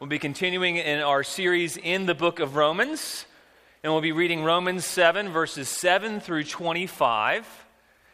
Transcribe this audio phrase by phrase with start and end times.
[0.00, 3.26] We'll be continuing in our series in the book of Romans,
[3.82, 7.66] and we'll be reading Romans 7, verses 7 through 25.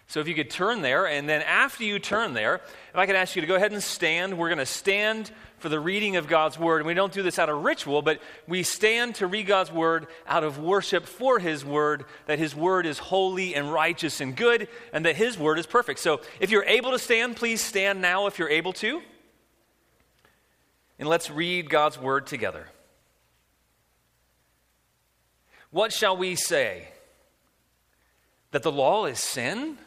[0.07, 3.17] So if you could turn there, and then after you turn there, if I could
[3.17, 6.27] ask you to go ahead and stand, we're going to stand for the reading of
[6.27, 6.79] God's word.
[6.79, 10.07] And we don't do this out of ritual, but we stand to read God's word
[10.27, 14.69] out of worship for his word, that his word is holy and righteous and good,
[14.95, 16.01] and that his word is perfect.
[16.01, 19.03] So if you're able to stand, please stand now if you're able to.
[20.99, 22.69] And let's read God's word together.
[25.71, 26.89] What shall we say?
[28.53, 29.79] That the law is sin?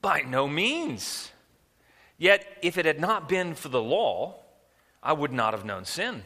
[0.00, 1.30] By no means.
[2.16, 4.36] Yet, if it had not been for the law,
[5.02, 6.22] I would not have known sin.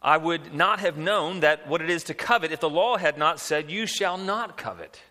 [0.00, 3.18] I would not have known that what it is to covet if the law had
[3.18, 5.02] not said, You shall not covet.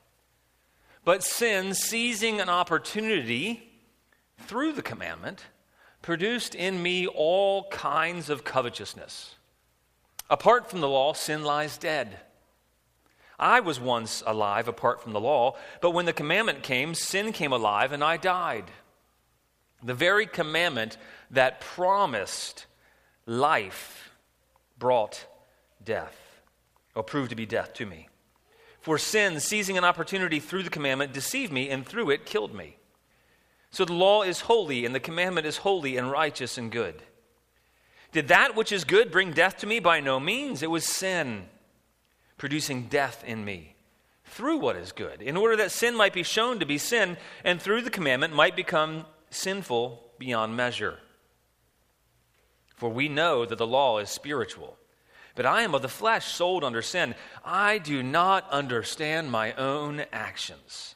[1.06, 3.70] But sin, seizing an opportunity
[4.40, 5.46] through the commandment,
[6.02, 9.36] produced in me all kinds of covetousness.
[10.30, 12.20] Apart from the law, sin lies dead.
[13.40, 17.54] I was once alive apart from the law, but when the commandment came, sin came
[17.54, 18.66] alive and I died.
[19.82, 20.98] The very commandment
[21.32, 22.66] that promised
[23.26, 24.12] life
[24.78, 25.26] brought
[25.84, 26.42] death,
[26.96, 28.10] or proved to be death to me.
[28.82, 32.79] For sin, seizing an opportunity through the commandment, deceived me, and through it killed me.
[33.72, 37.04] So the law is holy, and the commandment is holy and righteous and good.
[38.12, 39.80] Did that which is good bring death to me?
[39.80, 40.64] By no means.
[40.64, 41.46] It was sin,
[42.38, 43.76] producing death in me
[44.26, 47.62] through what is good, in order that sin might be shown to be sin, and
[47.62, 51.00] through the commandment might become sinful beyond measure.
[52.76, 54.78] For we know that the law is spiritual.
[55.36, 57.16] But I am of the flesh, sold under sin.
[57.44, 60.96] I do not understand my own actions.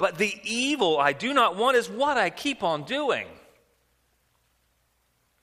[0.00, 3.26] but the evil I do not want is what I keep on doing.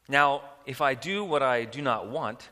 [0.09, 2.49] Now, if I do what I do not want,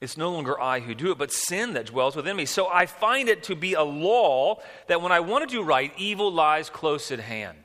[0.00, 2.46] it's no longer I who do it, but sin that dwells within me.
[2.46, 5.92] So I find it to be a law that when I want to do right,
[5.96, 7.64] evil lies close at hand.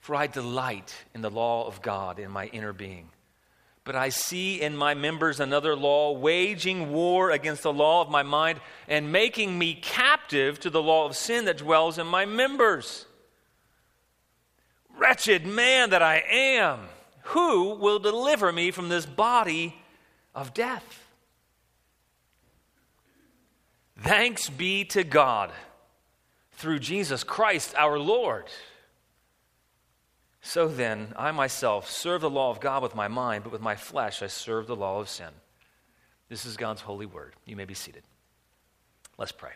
[0.00, 3.08] For I delight in the law of God in my inner being.
[3.84, 8.22] But I see in my members another law, waging war against the law of my
[8.22, 13.06] mind and making me captive to the law of sin that dwells in my members.
[14.96, 16.80] Wretched man that I am,
[17.22, 19.74] who will deliver me from this body
[20.32, 21.02] of death?
[23.98, 25.50] Thanks be to God
[26.52, 28.44] through Jesus Christ our Lord.
[30.44, 33.76] So then, I myself serve the law of God with my mind, but with my
[33.76, 35.30] flesh I serve the law of sin.
[36.28, 37.34] This is God's holy word.
[37.46, 38.02] You may be seated.
[39.16, 39.52] Let's pray.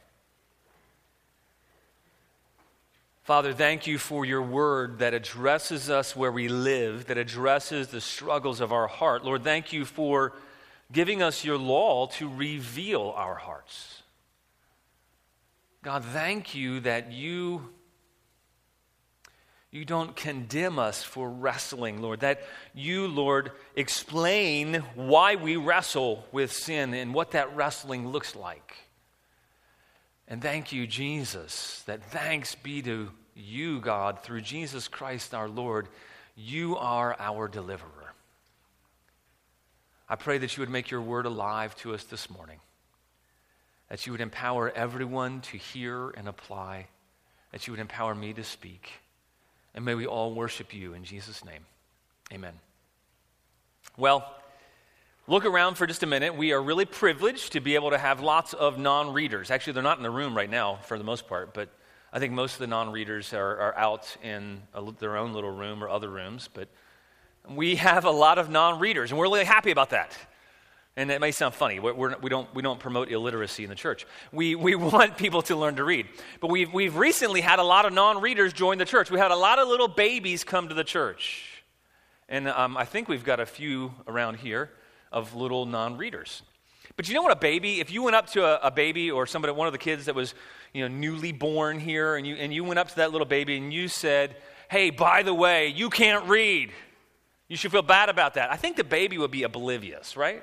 [3.25, 8.01] Father, thank you for your word that addresses us where we live, that addresses the
[8.01, 9.25] struggles of our heart.
[9.25, 10.35] Lord, thank you for
[10.93, 14.03] giving us your law to reveal our hearts.
[15.83, 17.71] God, thank you that you
[19.77, 22.21] you don't condemn us for wrestling, Lord.
[22.21, 22.41] That
[22.75, 28.75] you, Lord, explain why we wrestle with sin and what that wrestling looks like.
[30.27, 35.89] And thank you, Jesus, that thanks be to you, God, through Jesus Christ our Lord,
[36.35, 38.15] you are our deliverer.
[40.09, 42.61] I pray that you would make your word alive to us this morning,
[43.91, 46.87] that you would empower everyone to hear and apply,
[47.53, 48.91] that you would empower me to speak.
[49.77, 51.67] And may we all worship you in Jesus' name.
[52.33, 52.55] Amen.
[53.99, 54.35] Well,
[55.29, 56.35] look around for just a minute.
[56.35, 59.51] We are really privileged to be able to have lots of non readers.
[59.51, 61.69] Actually, they're not in the room right now for the most part, but
[62.13, 65.51] I think most of the non readers are, are, out in a, their own little
[65.51, 66.49] room or other rooms.
[66.53, 66.69] But
[67.49, 70.17] we have a lot of non readers, and we're really happy about that.
[70.97, 71.79] And it may sound funny.
[71.79, 74.07] We're, we're, we, don't, we don't promote illiteracy in the church.
[74.33, 76.07] We, we want people to learn to read.
[76.41, 79.11] But we've, we've recently had a lot of non readers join the church.
[79.11, 81.63] We had a lot of little babies come to the church.
[82.29, 84.71] And um, I think we've got a few around here
[85.13, 86.43] of little non readers.
[86.97, 89.27] But you know what a baby, if you went up to a, a, baby or
[89.27, 90.35] somebody, one of the kids that was
[90.73, 93.57] you know, newly born here, and you, and you went up to that little baby
[93.57, 94.37] and you said,
[94.71, 96.71] hey, by the way, you can't read.
[97.49, 98.51] You should feel bad about that.
[98.51, 100.43] I think the baby would be oblivious, right?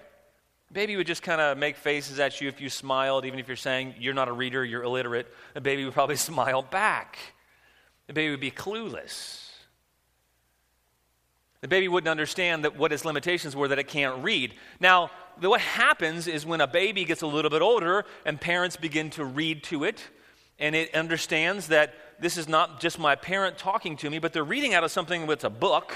[0.74, 3.56] Baby would just kind of make faces at you if you smiled, even if you're
[3.56, 5.28] saying you're not a reader, you're illiterate.
[5.54, 7.18] The baby would probably smile back.
[8.08, 9.52] The baby would be clueless.
[11.62, 14.54] The baby wouldn't understand that what its limitations were that it can't read.
[14.82, 19.10] Now, what happens is when a baby gets a little bit older and parents begin
[19.12, 20.04] to read to it,
[20.60, 24.44] and it understands that this is not just my parent talking to me, but they're
[24.44, 25.94] reading out of something that's a book.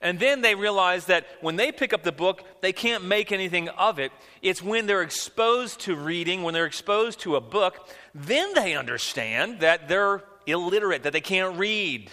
[0.00, 3.68] And then they realize that when they pick up the book, they can't make anything
[3.70, 4.12] of it.
[4.42, 9.60] It's when they're exposed to reading, when they're exposed to a book, then they understand
[9.60, 12.10] that they're illiterate, that they can't read.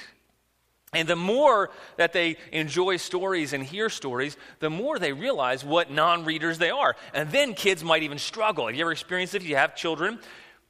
[0.93, 5.91] And the more that they enjoy stories and hear stories, the more they realize what
[5.91, 6.95] non readers they are.
[7.13, 8.67] And then kids might even struggle.
[8.67, 9.41] Have you ever experienced it?
[9.41, 10.19] If you have children,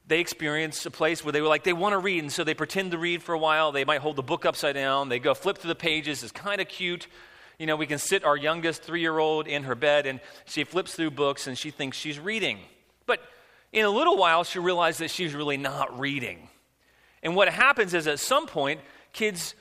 [0.06, 2.54] they experience a place where they were like, they want to read, and so they
[2.54, 3.72] pretend to read for a while.
[3.72, 5.08] They might hold the book upside down.
[5.08, 6.22] They go flip through the pages.
[6.22, 7.06] It's kind of cute.
[7.58, 10.64] You know, we can sit our youngest three year old in her bed, and she
[10.64, 12.58] flips through books and she thinks she's reading.
[13.06, 13.20] But
[13.72, 16.48] in a little while, she realizes that she's really not reading.
[17.22, 18.80] And what happens is at some point,
[19.12, 19.54] kids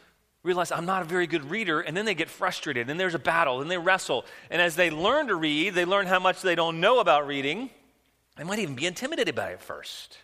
[0.44, 3.20] realize I'm not a very good reader, and then they get frustrated, and there's a
[3.20, 4.26] battle, and they wrestle.
[4.50, 7.70] And as they learn to read, they learn how much they don't know about reading.
[8.36, 10.18] They might even be intimidated by it first.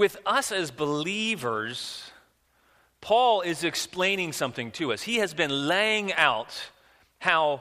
[0.00, 2.10] With us as believers,
[3.02, 5.02] Paul is explaining something to us.
[5.02, 6.58] He has been laying out
[7.18, 7.60] how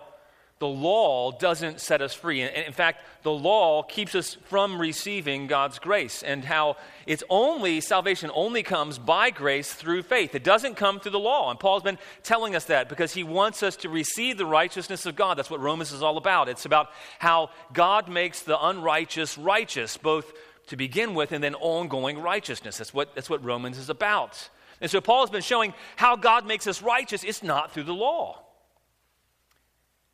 [0.59, 2.41] the law doesn't set us free.
[2.41, 7.81] And in fact, the law keeps us from receiving God's grace, and how it's only,
[7.81, 10.33] salvation only comes by grace through faith.
[10.33, 11.51] It doesn't come through the law.
[11.51, 15.18] And Paul's been telling us that because he wants us to receive the righteousness of
[15.18, 15.38] God.
[15.38, 16.47] That's what Romans is all about.
[16.47, 16.88] It's about
[17.19, 20.31] how God makes the unrighteous righteous, both
[20.69, 22.77] to begin with and then ongoing righteousness.
[22.77, 24.50] That's what, that's what Romans is about.
[24.81, 27.24] And so Paul has been showing how God makes us righteous.
[27.24, 28.42] It's not through the law.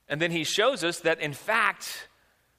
[0.10, 2.08] And then he shows us that, in fact,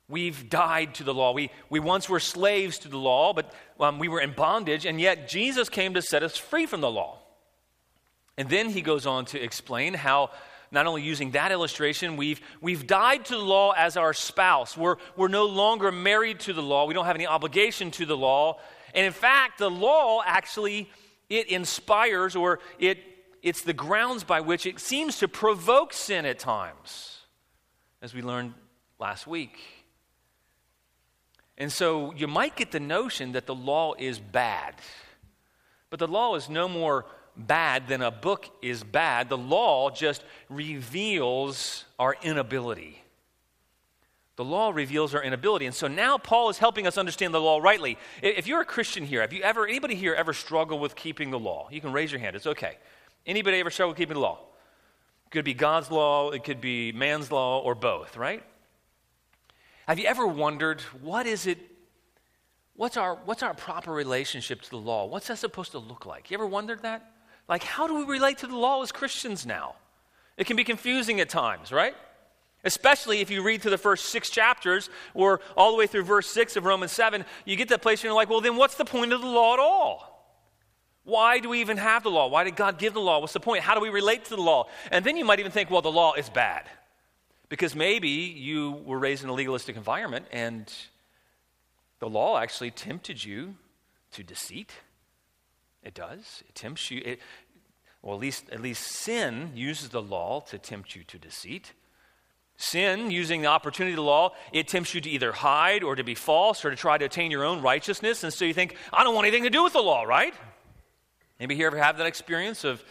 [0.08, 1.32] we've died to the law.
[1.32, 5.00] We, we once were slaves to the law, but um, we were in bondage, and
[5.00, 7.18] yet Jesus came to set us free from the law.
[8.36, 10.30] And then he goes on to explain how,
[10.76, 14.76] not only using that illustration, we've, we've died to the law as our spouse.
[14.76, 16.84] We're, we're no longer married to the law.
[16.84, 18.60] We don't have any obligation to the law.
[18.94, 20.90] And in fact, the law actually,
[21.30, 22.98] it inspires or it,
[23.42, 27.20] it's the grounds by which it seems to provoke sin at times
[28.02, 28.52] as we learned
[28.98, 29.58] last week.
[31.56, 34.74] And so you might get the notion that the law is bad.
[35.88, 39.28] But the law is no more bad then a book is bad.
[39.28, 43.02] The law just reveals our inability.
[44.36, 45.66] The law reveals our inability.
[45.66, 47.96] And so now Paul is helping us understand the law rightly.
[48.22, 51.38] If you're a Christian here, have you ever, anybody here ever struggled with keeping the
[51.38, 51.68] law?
[51.70, 52.76] You can raise your hand, it's okay.
[53.26, 54.40] Anybody ever struggle with keeping the law?
[55.26, 58.42] It could be God's law, it could be man's law, or both, right?
[59.88, 61.58] Have you ever wondered what is it?
[62.74, 65.06] What's our, what's our proper relationship to the law?
[65.06, 66.30] What's that supposed to look like?
[66.30, 67.10] You ever wondered that?
[67.48, 69.76] Like, how do we relate to the law as Christians now?
[70.36, 71.94] It can be confusing at times, right?
[72.64, 76.26] Especially if you read through the first six chapters or all the way through verse
[76.26, 78.84] six of Romans 7, you get that place where you're like, well, then what's the
[78.84, 80.12] point of the law at all?
[81.04, 82.26] Why do we even have the law?
[82.26, 83.20] Why did God give the law?
[83.20, 83.62] What's the point?
[83.62, 84.66] How do we relate to the law?
[84.90, 86.64] And then you might even think, well, the law is bad.
[87.48, 90.72] Because maybe you were raised in a legalistic environment and
[92.00, 93.54] the law actually tempted you
[94.12, 94.72] to deceit.
[95.84, 96.42] It does.
[96.48, 97.02] It tempts you.
[97.04, 97.20] It,
[98.06, 101.72] well, at least, at least sin uses the law to tempt you to deceit.
[102.56, 106.04] Sin, using the opportunity of the law, it tempts you to either hide or to
[106.04, 108.22] be false or to try to attain your own righteousness.
[108.22, 110.32] And so you think, I don't want anything to do with the law, right?
[111.40, 112.84] Maybe you ever have that experience of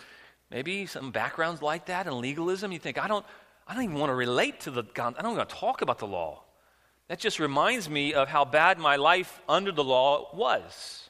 [0.51, 2.73] maybe some backgrounds like that in legalism.
[2.73, 3.25] You think, I don't,
[3.69, 5.15] I don't even want to relate to the God.
[5.17, 6.43] I don't want to talk about the law.
[7.07, 11.04] That just reminds me of how bad my life under the law was.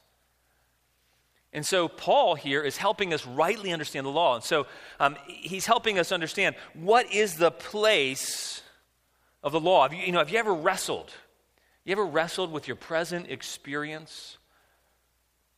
[1.56, 4.34] And so, Paul here is helping us rightly understand the law.
[4.34, 4.66] And so,
[5.00, 8.62] um, he's helping us understand what is the place
[9.42, 9.84] of the law.
[9.84, 11.10] Have you, you know, have you ever wrestled?
[11.86, 14.36] You ever wrestled with your present experience?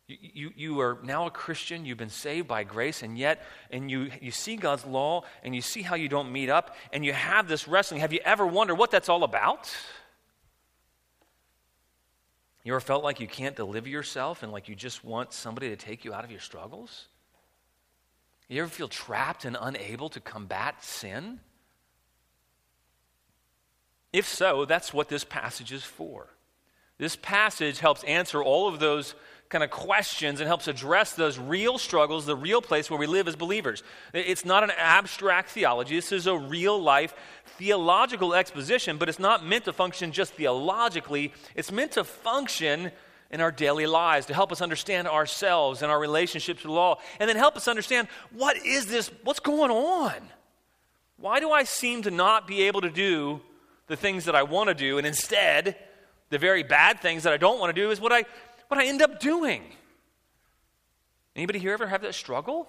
[0.06, 4.08] You, you are now a Christian, you've been saved by grace, and yet, and you,
[4.20, 7.48] you see God's law, and you see how you don't meet up, and you have
[7.48, 8.02] this wrestling.
[8.02, 9.74] Have you ever wondered what that's all about?
[12.68, 15.76] You ever felt like you can't deliver yourself and like you just want somebody to
[15.76, 17.06] take you out of your struggles?
[18.46, 21.40] You ever feel trapped and unable to combat sin?
[24.12, 26.28] If so, that's what this passage is for.
[26.98, 29.14] This passage helps answer all of those
[29.48, 33.28] kind of questions and helps address those real struggles, the real place where we live
[33.28, 33.82] as believers.
[34.12, 35.96] It's not an abstract theology.
[35.96, 37.14] This is a real life
[37.56, 41.32] theological exposition, but it's not meant to function just theologically.
[41.54, 42.92] It's meant to function
[43.30, 47.28] in our daily lives to help us understand ourselves and our relationships with law, and
[47.28, 50.14] then help us understand what is this, what's going on?
[51.16, 53.40] Why do I seem to not be able to do
[53.86, 55.76] the things that I want to do, and instead,
[56.30, 58.24] the very bad things that I don't want to do is what I
[58.68, 59.62] what I end up doing.
[61.34, 62.68] Anybody here ever have that struggle?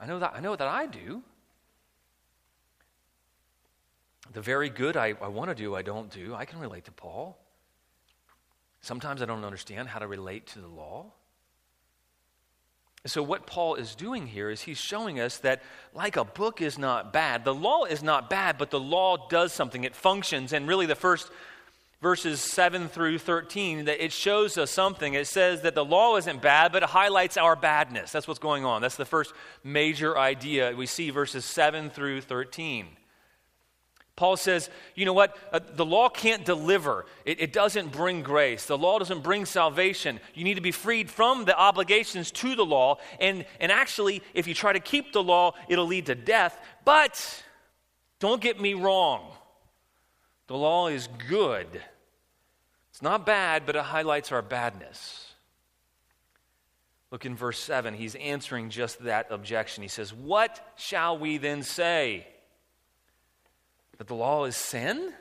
[0.00, 1.22] I know that I know that I do.
[4.32, 6.34] The very good I, I want to do, I don't do.
[6.34, 7.36] I can relate to Paul.
[8.80, 11.12] Sometimes I don't understand how to relate to the law.
[13.04, 16.78] So, what Paul is doing here is he's showing us that, like a book is
[16.78, 19.82] not bad, the law is not bad, but the law does something.
[19.82, 20.52] It functions.
[20.52, 21.28] And really, the first
[22.02, 25.14] verses 7 through 13 that it shows us something.
[25.14, 28.10] It says that the law isn't bad, but it highlights our badness.
[28.10, 28.82] That's what's going on.
[28.82, 29.32] That's the first
[29.62, 32.88] major idea we see verses 7 through 13.
[34.16, 35.38] Paul says, you know what?
[35.52, 37.06] Uh, the law can't deliver.
[37.24, 38.66] It, it doesn't bring grace.
[38.66, 40.20] The law doesn't bring salvation.
[40.34, 42.98] You need to be freed from the obligations to the law.
[43.20, 46.58] And, and actually, if you try to keep the law, it'll lead to death.
[46.84, 47.42] But
[48.18, 49.32] don't get me wrong.
[50.48, 51.80] The law is good.
[53.02, 55.28] Not bad, but it highlights our badness.
[57.10, 57.94] Look in verse 7.
[57.94, 59.82] He's answering just that objection.
[59.82, 62.26] He says, What shall we then say?
[63.98, 65.12] That the law is sin?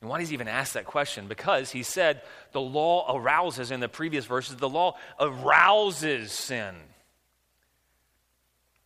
[0.00, 1.26] And why does he even ask that question?
[1.26, 6.76] Because he said the law arouses in the previous verses, the law arouses sin.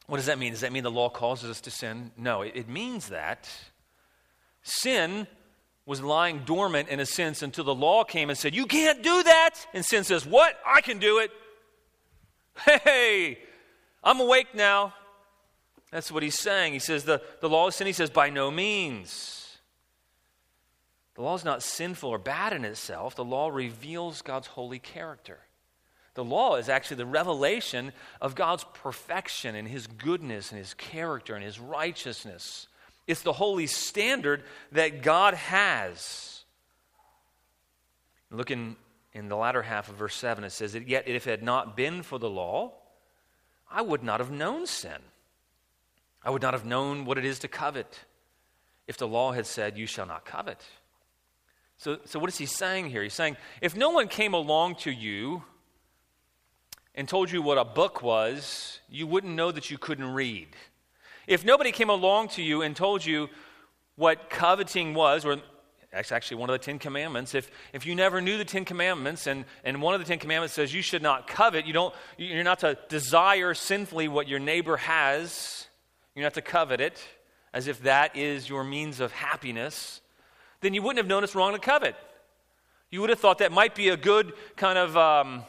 [0.06, 0.52] What does that mean?
[0.52, 2.12] Does that mean the law causes us to sin?
[2.16, 3.48] No, it, it means that
[4.62, 5.26] sin
[5.84, 9.22] was lying dormant in a sense until the law came and said, You can't do
[9.22, 9.54] that.
[9.74, 10.58] And sin says, What?
[10.64, 11.30] I can do it.
[12.84, 13.38] Hey,
[14.04, 14.94] I'm awake now.
[15.90, 16.72] That's what he's saying.
[16.72, 17.86] He says, The, the law is sin.
[17.86, 19.58] He says, By no means.
[21.14, 23.14] The law is not sinful or bad in itself.
[23.14, 25.40] The law reveals God's holy character.
[26.14, 31.34] The law is actually the revelation of God's perfection and His goodness and His character
[31.34, 32.68] and His righteousness.
[33.06, 36.44] It's the holy standard that God has.
[38.30, 38.76] Look in,
[39.12, 42.02] in the latter half of verse 7, it says, Yet if it had not been
[42.02, 42.72] for the law,
[43.70, 44.98] I would not have known sin.
[46.24, 48.00] I would not have known what it is to covet
[48.86, 50.64] if the law had said, You shall not covet.
[51.78, 53.02] So, so what is he saying here?
[53.02, 55.42] He's saying, if no one came along to you
[56.94, 60.48] and told you what a book was, you wouldn't know that you couldn't read.
[61.26, 63.28] If nobody came along to you and told you
[63.96, 65.36] what coveting was, or
[65.92, 67.34] that's actually one of the Ten Commandments.
[67.34, 70.54] If, if you never knew the Ten Commandments, and, and one of the Ten Commandments
[70.54, 74.78] says you should not covet, you don't, you're not to desire sinfully what your neighbor
[74.78, 75.66] has,
[76.14, 76.98] you're not to covet it,
[77.52, 80.00] as if that is your means of happiness,
[80.62, 81.94] then you wouldn't have known it's wrong to covet.
[82.90, 85.42] You would have thought that might be a good kind of um,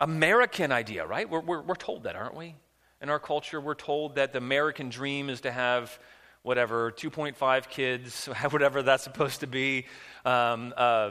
[0.00, 1.28] American idea, right?
[1.28, 2.54] We're, we're, we're told that, aren't we?
[3.00, 5.98] In our culture, we're told that the American dream is to have
[6.42, 9.86] whatever, 2.5 kids, whatever that's supposed to be,
[10.24, 11.10] um, uh,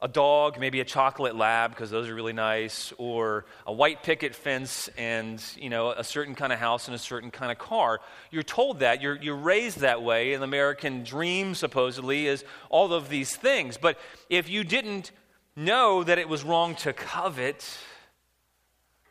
[0.00, 4.34] a dog, maybe a chocolate lab, because those are really nice, or a white picket
[4.34, 8.00] fence and, you know, a certain kind of house and a certain kind of car.
[8.32, 9.00] You're told that.
[9.00, 10.32] You're, you're raised that way.
[10.32, 13.76] And the American dream, supposedly, is all of these things.
[13.76, 13.96] But
[14.28, 15.12] if you didn't
[15.54, 17.78] know that it was wrong to covet,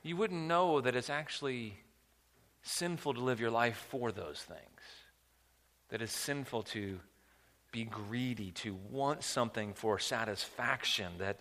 [0.03, 1.75] you wouldn't know that it's actually
[2.63, 4.59] sinful to live your life for those things.
[5.89, 6.99] That is sinful to
[7.71, 11.39] be greedy, to want something for satisfaction that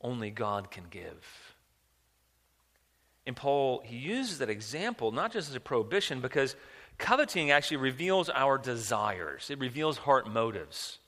[0.00, 1.54] only God can give.
[3.26, 6.56] And Paul, he uses that example not just as a prohibition, because
[6.98, 10.98] coveting actually reveals our desires, it reveals heart motives.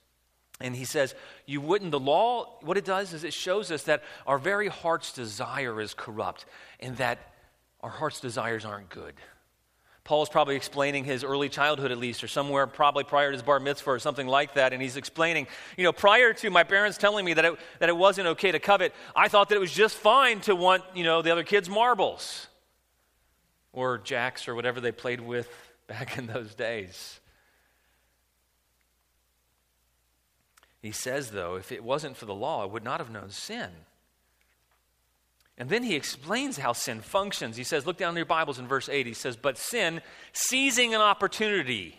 [0.59, 4.03] And he says, You wouldn't, the law, what it does is it shows us that
[4.27, 6.47] our very heart's desire is corrupt
[6.81, 7.19] and that
[7.83, 9.15] our heart's desires aren't good.
[10.07, 13.59] Paul's probably explaining his early childhood, at least, or somewhere probably prior to his bar
[13.59, 14.73] mitzvah or something like that.
[14.73, 17.97] And he's explaining, you know, prior to my parents telling me that it, that it
[17.97, 21.23] wasn't okay to covet, I thought that it was just fine to want, you know,
[21.23, 22.47] the other kids' marbles
[23.73, 25.51] or jacks or whatever they played with
[25.89, 27.19] back in those days.
[30.83, 33.71] He says, though, if it wasn't for the law, I would not have known sin.
[35.59, 37.57] And then he explains how sin functions.
[37.57, 39.07] He says, look down in your Bibles in verse 8.
[39.07, 41.99] He says, But sin, seizing an opportunity.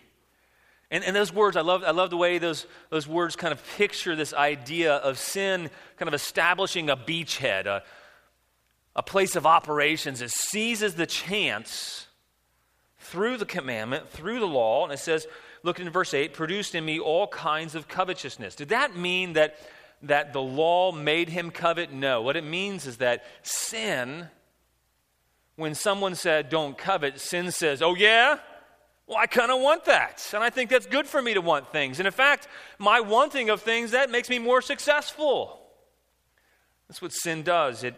[0.91, 3.61] And, and those words, I love, I love the way those, those words kind of
[3.77, 7.83] picture this idea of sin kind of establishing a beachhead, a,
[8.95, 10.21] a place of operations.
[10.21, 12.07] It seizes the chance
[12.99, 15.27] through the commandment, through the law, and it says,
[15.63, 18.55] look in verse 8, produced in me all kinds of covetousness.
[18.55, 19.57] Did that mean that,
[20.04, 21.92] that the law made him covet?
[21.92, 22.22] No.
[22.22, 24.27] What it means is that sin,
[25.56, 28.39] when someone said, don't covet, sin says, oh yeah?
[29.08, 30.30] Well, I kind of want that.
[30.34, 32.00] And I think that's good for me to want things.
[32.00, 35.62] And in fact, my wanting of things, that makes me more successful.
[36.88, 37.84] That's what sin does.
[37.84, 37.96] It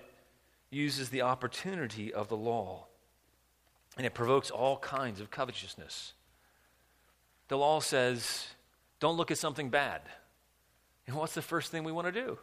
[0.70, 2.86] uses the opportunity of the law.
[3.98, 6.14] And it provokes all kinds of covetousness.
[7.48, 8.48] The law says,
[9.00, 10.02] don't look at something bad.
[11.10, 12.38] And what's the first thing we want to do?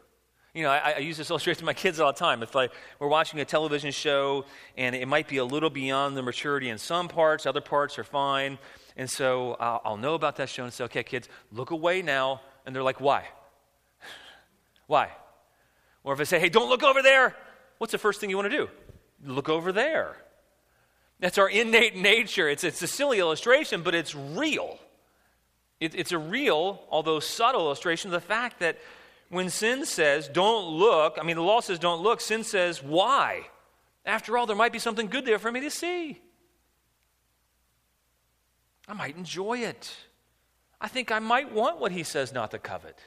[0.53, 2.43] You know, I, I, use this illustration to my kids all the time.
[2.43, 4.43] If like we're watching a television show
[4.75, 8.03] and it might be a little beyond the maturity in some parts, other parts are
[8.03, 8.57] fine.
[8.97, 12.41] And so I'll, I'll know about that show and say, okay, kids, look away now.
[12.65, 13.23] And they're like, why?
[14.87, 15.11] why?
[16.03, 17.37] Or if I say, hey, don't look over there,
[17.77, 18.69] what's the first thing you want to do?
[19.23, 20.17] Look over there.
[21.21, 22.49] That's our innate nature.
[22.49, 24.77] It's, it's a silly illustration, but it's real.
[25.79, 28.77] It, it's a real, although subtle illustration of the fact that
[29.29, 33.47] when sin says, don't look, I mean, the law says, don't look, sin says, why?
[34.05, 36.21] After all, there might be something good there for me to see.
[38.87, 39.93] I might enjoy it.
[40.79, 42.97] I think I might want what he says not to covet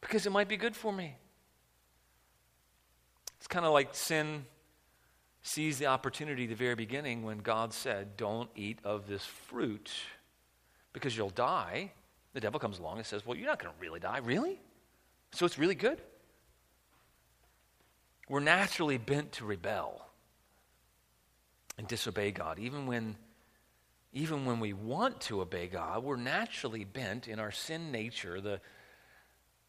[0.00, 1.16] because it might be good for me.
[3.38, 4.46] It's kind of like sin
[5.42, 9.92] sees the opportunity at the very beginning when God said, Don't eat of this fruit
[10.96, 11.92] because you'll die.
[12.32, 14.16] The devil comes along and says, Well, you're not going to really die.
[14.16, 14.58] Really?
[15.32, 16.00] So it's really good.
[18.30, 20.06] We're naturally bent to rebel
[21.76, 22.58] and disobey God.
[22.58, 23.16] Even when,
[24.14, 28.62] even when we want to obey God, we're naturally bent in our sin nature, the,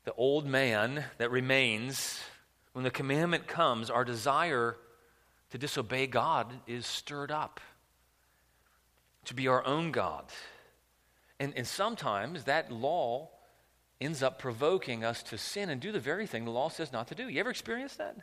[0.05, 2.21] the old man that remains.
[2.71, 4.77] When the commandment comes, our desire
[5.49, 7.59] to disobey God is stirred up,
[9.25, 10.23] to be our own God.
[11.39, 13.29] And, and sometimes that law
[13.99, 17.07] ends up provoking us to sin and do the very thing the law says not
[17.07, 17.27] to do.
[17.27, 18.15] You ever experienced that?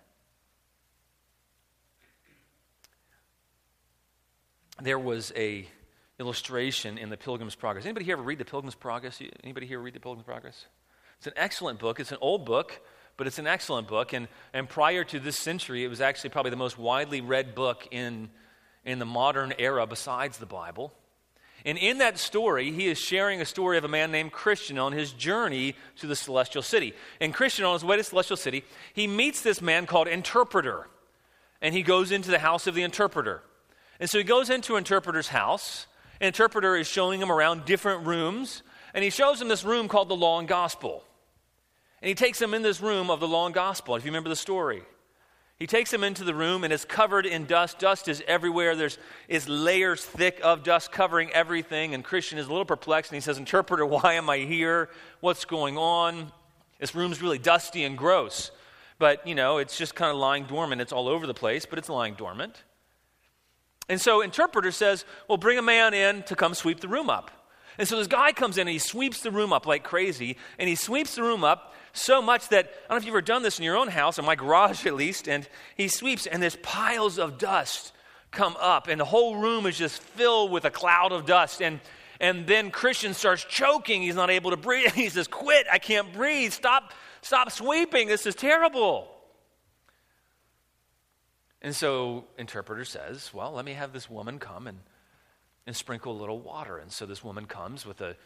[4.83, 5.68] There was a
[6.18, 7.85] illustration in the Pilgrim's Progress.
[7.85, 9.20] Anybody here ever read the Pilgrim's Progress?
[9.42, 10.66] Anybody here read the Pilgrim's Progress?
[11.18, 12.00] It's an excellent book.
[12.00, 12.81] It's an old book,
[13.16, 14.12] but it's an excellent book.
[14.12, 17.88] And, and prior to this century, it was actually probably the most widely read book
[17.90, 18.31] in,
[18.85, 20.92] in the modern era besides the Bible.
[21.64, 24.92] And in that story, he is sharing a story of a man named Christian on
[24.92, 26.92] his journey to the celestial city.
[27.20, 30.88] And Christian, on his way to celestial city, he meets this man called Interpreter.
[31.62, 33.42] And he goes into the house of the interpreter.
[33.98, 35.87] And so he goes into Interpreter's house.
[36.20, 38.62] And Interpreter is showing him around different rooms.
[38.92, 41.03] And he shows him this room called the Law and Gospel.
[42.03, 44.29] And he takes him in this room of the Law and Gospel, if you remember
[44.29, 44.83] the story.
[45.59, 47.79] He takes him into the room and it's covered in dust.
[47.79, 48.75] Dust is everywhere.
[48.75, 51.95] There's is layers thick of dust covering everything.
[51.95, 54.90] And Christian is a little perplexed and he says, Interpreter, why am I here?
[55.21, 56.33] What's going on?
[56.81, 58.51] This room's really dusty and gross.
[58.99, 60.81] But, you know, it's just kind of lying dormant.
[60.81, 62.62] It's all over the place, but it's lying dormant.
[63.88, 67.31] And so interpreter says, Well, bring a man in to come sweep the room up.
[67.79, 70.37] And so this guy comes in and he sweeps the room up like crazy.
[70.59, 73.22] And he sweeps the room up so much that, I don't know if you've ever
[73.22, 76.42] done this in your own house, in my garage at least, and he sweeps and
[76.42, 77.92] there's piles of dust
[78.33, 81.62] come up and the whole room is just filled with a cloud of dust.
[81.62, 81.78] And,
[82.20, 84.02] and then Christian starts choking.
[84.02, 84.92] He's not able to breathe.
[84.94, 86.52] He says, quit, I can't breathe.
[86.52, 88.09] Stop, stop sweeping.
[88.09, 89.09] This is terrible.
[91.62, 94.80] And so interpreter says, well, let me have this woman come and,
[95.64, 96.76] and sprinkle a little water.
[96.76, 98.16] And so this woman comes with a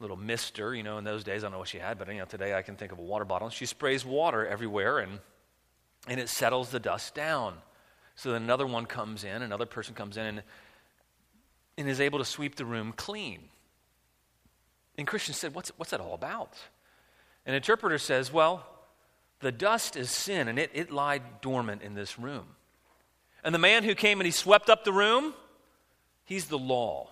[0.00, 2.18] little mister, you know, in those days, I don't know what she had, but you
[2.18, 3.50] know, today I can think of a water bottle.
[3.50, 5.18] She sprays water everywhere and,
[6.06, 7.54] and it settles the dust down.
[8.14, 10.42] So then another one comes in, another person comes in and,
[11.76, 13.40] and is able to sweep the room clean.
[14.96, 16.54] And Christian said, what's, what's that all about?
[17.46, 18.66] An interpreter says, well,
[19.40, 22.44] the dust is sin and it, it lied dormant in this room.
[23.44, 25.34] And the man who came and he swept up the room,
[26.24, 27.10] he's the law.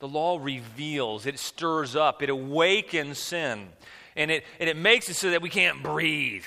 [0.00, 3.68] The law reveals, it stirs up, it awakens sin,
[4.14, 6.44] and it, and it makes it so that we can't breathe.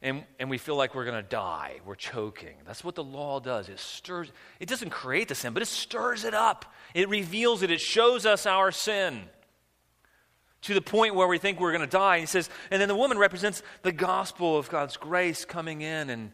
[0.00, 1.80] And, and we feel like we're going to die.
[1.86, 2.56] We're choking.
[2.66, 3.70] That's what the law does.
[3.70, 6.66] It stirs, it doesn't create the sin, but it stirs it up.
[6.92, 7.70] It reveals it.
[7.70, 9.22] It shows us our sin
[10.62, 12.16] to the point where we think we're going to die.
[12.16, 16.10] And he says, and then the woman represents the gospel of God's grace coming in
[16.10, 16.32] and,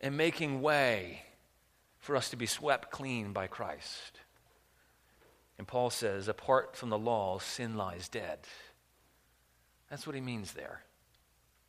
[0.00, 1.22] and making way
[1.98, 4.15] for us to be swept clean by Christ.
[5.58, 8.38] And Paul says, apart from the law, sin lies dead.
[9.90, 10.82] That's what he means there.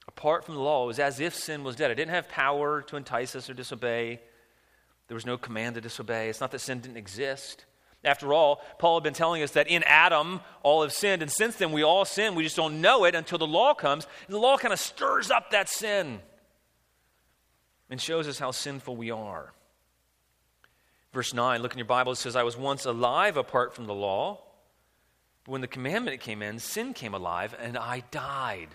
[0.08, 1.92] Apart from the law, it was as if sin was dead.
[1.92, 4.20] It didn't have power to entice us or disobey.
[5.08, 6.30] There was no command to disobey.
[6.30, 7.66] It's not that sin didn't exist.
[8.04, 11.56] After all, Paul had been telling us that in Adam, all have sinned, and since
[11.56, 12.36] then we all sin.
[12.36, 14.08] We just don't know it until the law comes.
[14.28, 16.20] And the law kind of stirs up that sin
[17.90, 19.54] and shows us how sinful we are.
[21.18, 23.94] Verse 9, look in your Bible, it says, I was once alive apart from the
[23.96, 24.38] law.
[25.44, 28.68] But when the commandment came in, sin came alive, and I died.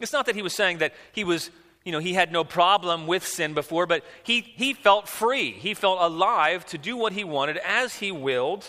[0.00, 1.50] It's not that he was saying that he was,
[1.84, 5.50] you know, he had no problem with sin before, but he, he felt free.
[5.50, 8.66] He felt alive to do what he wanted as he willed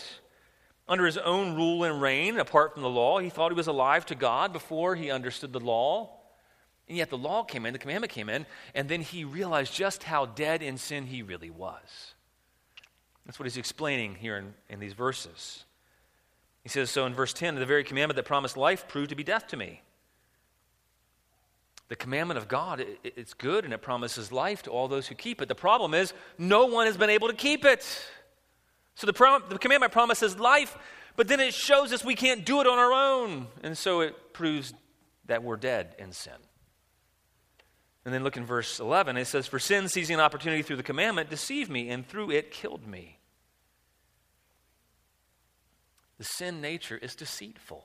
[0.86, 3.20] under his own rule and reign apart from the law.
[3.20, 6.10] He thought he was alive to God before he understood the law.
[6.90, 10.02] And yet the law came in, the commandment came in, and then he realized just
[10.02, 12.12] how dead in sin he really was.
[13.26, 15.64] That's what he's explaining here in, in these verses.
[16.62, 19.24] He says, So in verse 10, the very commandment that promised life proved to be
[19.24, 19.82] death to me.
[21.88, 25.14] The commandment of God, it, it's good and it promises life to all those who
[25.14, 25.48] keep it.
[25.48, 27.84] The problem is, no one has been able to keep it.
[28.94, 30.76] So the, prom- the commandment promises life,
[31.16, 33.46] but then it shows us we can't do it on our own.
[33.62, 34.72] And so it proves
[35.26, 36.32] that we're dead in sin.
[38.04, 39.16] And then look in verse 11.
[39.16, 42.52] It says, For sin, seizing an opportunity through the commandment, deceived me, and through it
[42.52, 43.15] killed me.
[46.18, 47.84] The sin nature is deceitful.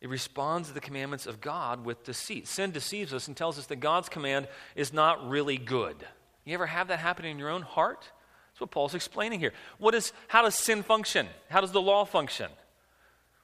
[0.00, 2.48] It responds to the commandments of God with deceit.
[2.48, 5.96] Sin deceives us and tells us that God's command is not really good.
[6.44, 8.08] You ever have that happen in your own heart?
[8.50, 9.52] That's what Paul's explaining here.
[9.78, 11.28] What is, how does sin function?
[11.50, 12.50] How does the law function?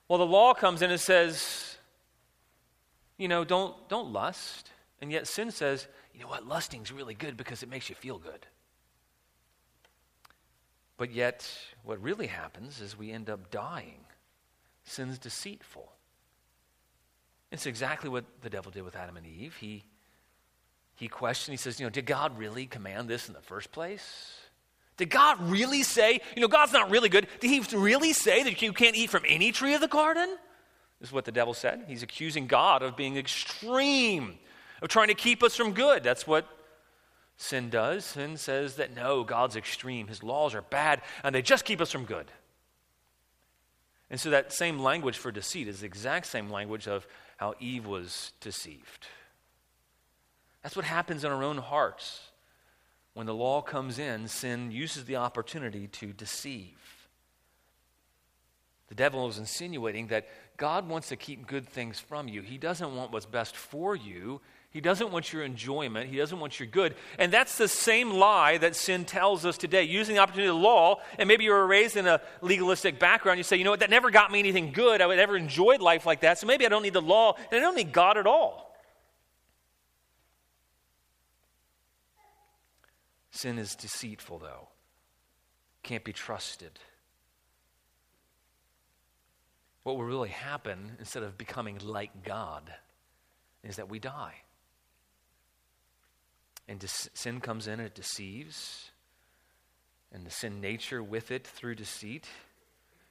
[0.08, 1.76] Well, the law comes in and says,
[3.18, 4.70] you know, don't, don't lust.
[5.00, 8.18] And yet sin says, you know what, lusting's really good because it makes you feel
[8.18, 8.46] good.
[10.96, 11.48] But yet,
[11.84, 14.04] what really happens is we end up dying.
[14.84, 15.92] Sin's deceitful.
[17.52, 19.54] It's exactly what the devil did with Adam and Eve.
[19.56, 19.84] He,
[20.94, 24.40] he questioned, he says, you know, did God really command this in the first place?
[24.96, 27.28] Did God really say, you know, God's not really good.
[27.40, 30.28] Did he really say that you can't eat from any tree of the garden?
[31.00, 31.84] This is what the devil said.
[31.86, 34.38] He's accusing God of being extreme
[34.82, 36.02] of trying to keep us from good.
[36.02, 36.46] That's what
[37.36, 38.04] sin does.
[38.04, 40.08] Sin says that no, God's extreme.
[40.08, 42.30] His laws are bad, and they just keep us from good.
[44.10, 47.86] And so that same language for deceit is the exact same language of how Eve
[47.86, 49.06] was deceived.
[50.62, 52.30] That's what happens in our own hearts.
[53.14, 56.76] When the law comes in, sin uses the opportunity to deceive.
[58.88, 62.42] The devil is insinuating that God wants to keep good things from you.
[62.42, 64.40] He doesn't want what's best for you.
[64.76, 66.10] He doesn't want your enjoyment.
[66.10, 66.96] He doesn't want your good.
[67.18, 69.84] And that's the same lie that sin tells us today.
[69.84, 73.38] Using the opportunity of the law, and maybe you were raised in a legalistic background,
[73.38, 75.00] you say, you know what, that never got me anything good.
[75.00, 77.58] I would never enjoyed life like that, so maybe I don't need the law, and
[77.58, 78.76] I don't need God at all.
[83.30, 84.68] Sin is deceitful, though,
[85.84, 86.78] can't be trusted.
[89.84, 92.70] What will really happen instead of becoming like God
[93.64, 94.34] is that we die.
[96.68, 98.90] And sin comes in and it deceives.
[100.12, 102.26] And the sin nature with it through deceit.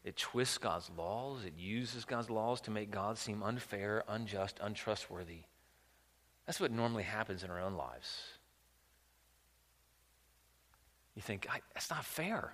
[0.03, 1.45] It twists God's laws.
[1.45, 5.43] It uses God's laws to make God seem unfair, unjust, untrustworthy.
[6.45, 8.21] That's what normally happens in our own lives.
[11.15, 12.53] You think, that's not fair.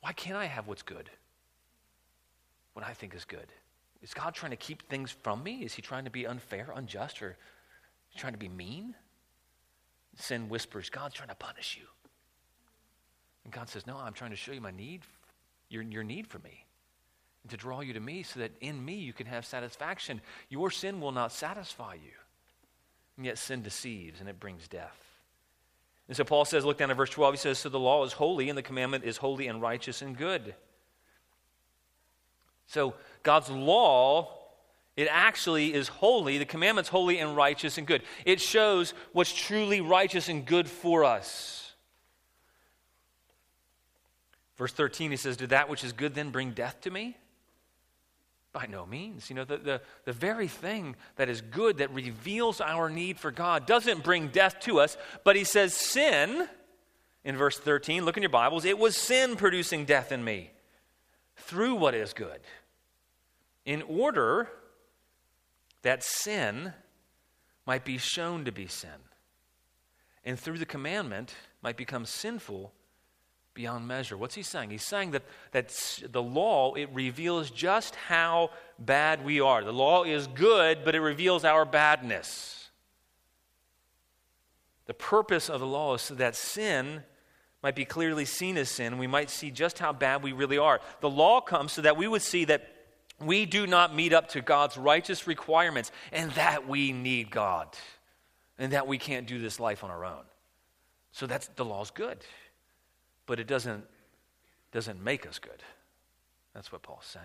[0.00, 1.10] Why can't I have what's good?
[2.72, 3.52] What I think is good.
[4.02, 5.62] Is God trying to keep things from me?
[5.62, 7.36] Is he trying to be unfair, unjust, or
[8.16, 8.94] trying to be mean?
[10.16, 11.86] Sin whispers, God's trying to punish you.
[13.44, 15.02] And God says, No, I'm trying to show you my need,
[15.68, 16.64] your, your need for me,
[17.42, 20.20] and to draw you to me so that in me you can have satisfaction.
[20.48, 22.12] Your sin will not satisfy you.
[23.16, 24.98] And yet sin deceives and it brings death.
[26.08, 28.12] And so Paul says, look down at verse 12, he says, So the law is
[28.12, 30.54] holy and the commandment is holy and righteous and good.
[32.66, 34.41] So God's law
[34.96, 36.38] it actually is holy.
[36.38, 38.02] The commandment's holy and righteous and good.
[38.26, 41.72] It shows what's truly righteous and good for us.
[44.56, 47.16] Verse 13, he says, Did that which is good then bring death to me?
[48.52, 49.30] By no means.
[49.30, 53.30] You know, the, the, the very thing that is good, that reveals our need for
[53.30, 56.46] God, doesn't bring death to us, but he says, Sin,
[57.24, 60.50] in verse 13, look in your Bibles, it was sin producing death in me
[61.36, 62.40] through what is good,
[63.64, 64.48] in order
[65.82, 66.72] that sin
[67.66, 68.90] might be shown to be sin,
[70.24, 72.72] and through the commandment might become sinful
[73.54, 74.16] beyond measure.
[74.16, 74.70] What's he saying?
[74.70, 75.68] He's saying that, that
[76.10, 79.62] the law, it reveals just how bad we are.
[79.62, 82.70] The law is good, but it reveals our badness.
[84.86, 87.02] The purpose of the law is so that sin
[87.62, 90.80] might be clearly seen as sin, we might see just how bad we really are.
[91.00, 92.68] The law comes so that we would see that
[93.24, 97.68] we do not meet up to God's righteous requirements, and that we need God,
[98.58, 100.24] and that we can't do this life on our own.
[101.12, 102.18] So that's the law's good
[103.26, 103.84] but it doesn't,
[104.72, 105.62] doesn't make us good.
[106.54, 107.24] That's what Paul's saying.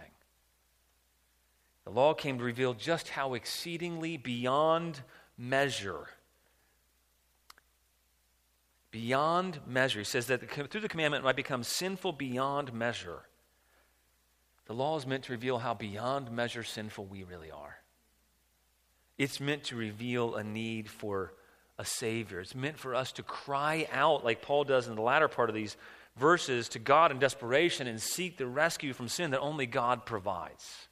[1.85, 5.01] The law came to reveal just how exceedingly beyond
[5.37, 6.07] measure,
[8.91, 13.23] beyond measure, he says that through the commandment might become sinful beyond measure.
[14.67, 17.77] The law is meant to reveal how beyond measure sinful we really are.
[19.17, 21.33] It's meant to reveal a need for
[21.79, 22.39] a Savior.
[22.39, 25.55] It's meant for us to cry out, like Paul does in the latter part of
[25.55, 25.77] these
[26.17, 30.86] verses, to God in desperation and seek the rescue from sin that only God provides.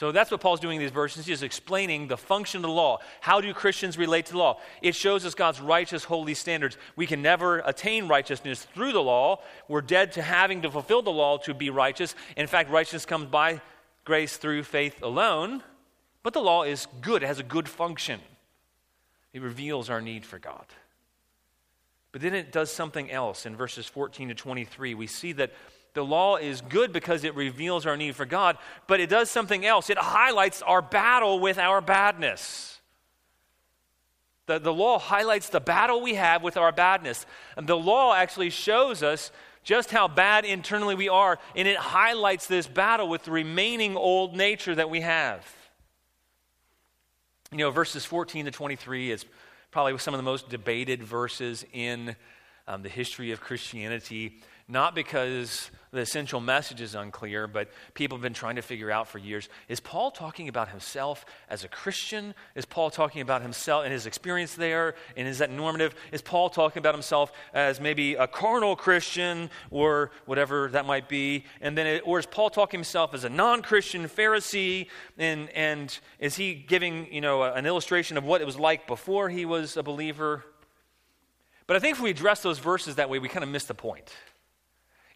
[0.00, 1.26] So that's what Paul's doing in these verses.
[1.26, 3.00] He's explaining the function of the law.
[3.20, 4.58] How do Christians relate to the law?
[4.80, 6.78] It shows us God's righteous, holy standards.
[6.96, 9.40] We can never attain righteousness through the law.
[9.68, 12.14] We're dead to having to fulfill the law to be righteous.
[12.34, 13.60] In fact, righteousness comes by
[14.06, 15.62] grace through faith alone.
[16.22, 18.20] But the law is good, it has a good function.
[19.34, 20.64] It reveals our need for God.
[22.10, 24.94] But then it does something else in verses 14 to 23.
[24.94, 25.52] We see that
[25.94, 29.66] the law is good because it reveals our need for God, but it does something
[29.66, 29.90] else.
[29.90, 32.80] It highlights our battle with our badness.
[34.46, 37.26] The, the law highlights the battle we have with our badness.
[37.56, 39.30] And the law actually shows us
[39.62, 44.34] just how bad internally we are, and it highlights this battle with the remaining old
[44.34, 45.46] nature that we have.
[47.52, 49.24] You know, verses 14 to 23 is
[49.70, 52.16] probably some of the most debated verses in
[52.66, 58.22] um, the history of Christianity, not because the essential message is unclear, but people have
[58.22, 59.48] been trying to figure out for years.
[59.68, 62.34] Is Paul talking about himself as a Christian?
[62.54, 64.94] Is Paul talking about himself and his experience there?
[65.16, 65.94] And is that normative?
[66.12, 71.44] Is Paul talking about himself as maybe a carnal Christian or whatever that might be?
[71.60, 74.86] And then, it, or is Paul talking himself as a non-Christian Pharisee?
[75.18, 79.28] And, and is he giving, you know, an illustration of what it was like before
[79.28, 80.44] he was a believer?
[81.66, 83.74] But I think if we address those verses that way, we kind of miss the
[83.74, 84.12] point.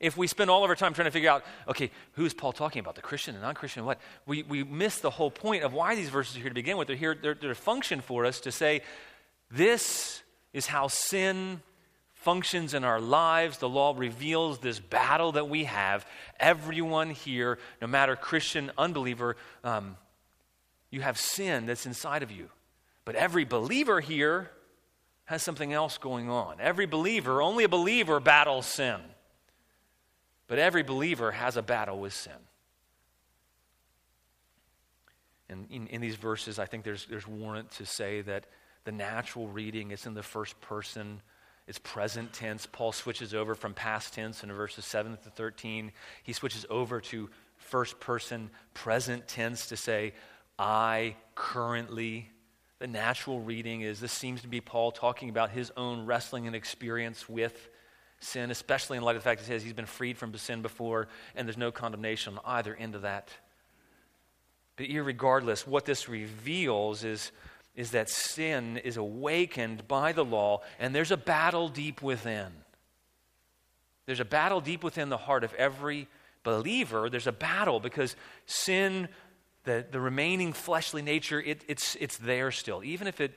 [0.00, 2.52] If we spend all of our time trying to figure out, okay, who is Paul
[2.52, 4.00] talking about, the Christian and non Christian, what?
[4.26, 6.88] We, we miss the whole point of why these verses are here to begin with.
[6.88, 8.82] They're here, they're, they're function for us to say,
[9.50, 11.62] this is how sin
[12.12, 13.58] functions in our lives.
[13.58, 16.06] The law reveals this battle that we have.
[16.40, 19.96] Everyone here, no matter Christian, unbeliever, um,
[20.90, 22.48] you have sin that's inside of you.
[23.04, 24.50] But every believer here
[25.26, 26.56] has something else going on.
[26.60, 29.00] Every believer, only a believer battles sin.
[30.46, 32.32] But every believer has a battle with sin.
[35.48, 38.46] And in, in, these verses, I think there's, there's warrant to say that
[38.84, 41.20] the natural reading is in the first person.
[41.66, 42.66] It's present tense.
[42.70, 45.92] Paul switches over from past tense in verses 7 to 13.
[46.22, 50.14] He switches over to first person present tense to say,
[50.58, 52.30] I currently.
[52.80, 56.56] The natural reading is this seems to be Paul talking about his own wrestling and
[56.56, 57.70] experience with
[58.24, 60.62] sin, especially in light of the fact that he says he's been freed from sin
[60.62, 63.30] before and there's no condemnation on either end of that.
[64.76, 67.30] But regardless, what this reveals is,
[67.76, 72.48] is that sin is awakened by the law, and there's a battle deep within.
[74.06, 76.08] There's a battle deep within the heart of every
[76.42, 77.08] believer.
[77.08, 79.08] There's a battle because sin,
[79.64, 82.82] the, the remaining fleshly nature, it, it's, it's there still.
[82.84, 83.32] Even if it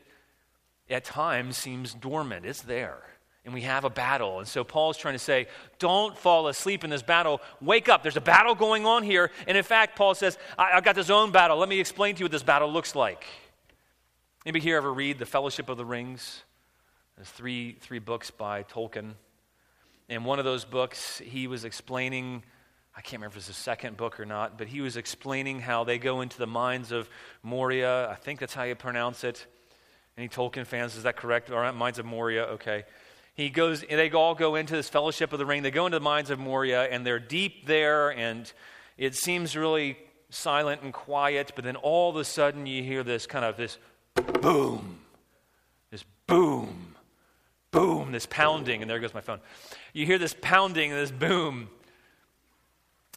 [0.90, 3.04] at times seems dormant, it's there
[3.48, 4.40] and we have a battle.
[4.40, 5.48] And so Paul's trying to say,
[5.80, 7.40] don't fall asleep in this battle.
[7.62, 8.04] Wake up.
[8.04, 9.32] There's a battle going on here.
[9.48, 11.56] And in fact, Paul says, I- have got this own battle.
[11.56, 13.24] Let me explain to you what this battle looks like.
[14.46, 16.44] Anybody here ever read The Fellowship of the Rings?
[17.16, 19.14] There's three, three books by Tolkien.
[20.10, 22.44] In one of those books, he was explaining,
[22.98, 25.86] I can't remember if it's the second book or not, but he was explaining how
[25.86, 27.10] they go into the mines of
[27.44, 28.10] Moria.
[28.10, 29.48] I think that's how you pronounce it.
[30.18, 31.50] Any Tolkien fans, is that correct?
[31.50, 32.84] All right, Mines of Moria, okay
[33.38, 35.62] he goes, they all go into this fellowship of the ring.
[35.62, 38.52] They go into the mines of Moria, and they're deep there, and
[38.98, 39.96] it seems really
[40.32, 41.52] silent and quiet.
[41.56, 43.78] But then all of a sudden, you hear this kind of this
[44.42, 45.02] boom,
[45.92, 46.96] this boom,
[47.70, 49.40] boom, this pounding, and there goes my phone.
[49.94, 51.70] You hear this pounding, this boom,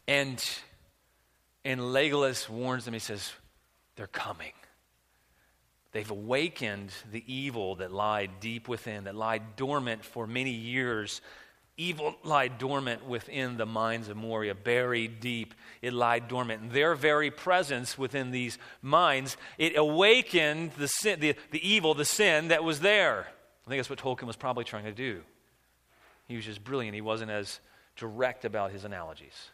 [0.07, 0.39] and
[1.65, 2.93] and Legolas warns them.
[2.93, 3.33] He says,
[3.95, 4.53] "They're coming."
[5.91, 11.21] They've awakened the evil that lied deep within, that lied dormant for many years.
[11.75, 15.53] Evil lied dormant within the minds of Moria, buried deep.
[15.81, 16.61] It lied dormant.
[16.61, 22.05] And their very presence within these minds, it awakened the, sin, the, the evil, the
[22.05, 23.27] sin that was there.
[23.65, 25.21] I think that's what Tolkien was probably trying to do.
[26.27, 26.95] He was just brilliant.
[26.95, 27.59] He wasn't as
[27.97, 29.49] direct about his analogies.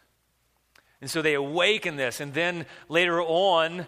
[1.00, 3.86] And so they awaken this, and then later on,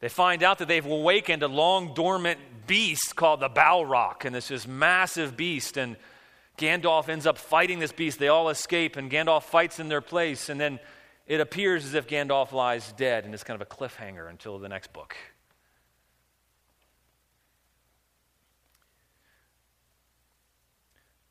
[0.00, 4.50] they find out that they've awakened a long dormant beast called the Balrog, and this
[4.66, 5.76] massive beast.
[5.76, 5.96] And
[6.58, 8.18] Gandalf ends up fighting this beast.
[8.18, 10.48] They all escape, and Gandalf fights in their place.
[10.48, 10.78] And then
[11.26, 14.68] it appears as if Gandalf lies dead, and it's kind of a cliffhanger until the
[14.68, 15.16] next book.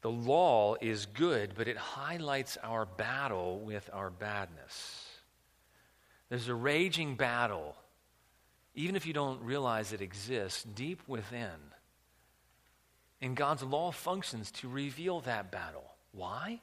[0.01, 5.09] The law is good, but it highlights our battle with our badness.
[6.29, 7.75] There's a raging battle,
[8.75, 11.49] even if you don't realize it exists, deep within.
[13.21, 15.85] And God's law functions to reveal that battle.
[16.11, 16.61] Why?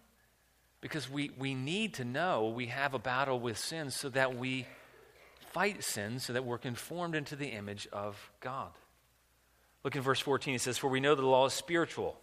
[0.81, 4.67] Because we, we need to know we have a battle with sin so that we
[5.53, 8.71] fight sin, so that we're conformed into the image of God.
[9.85, 10.55] Look in verse 14.
[10.55, 12.17] It says, For we know that the law is spiritual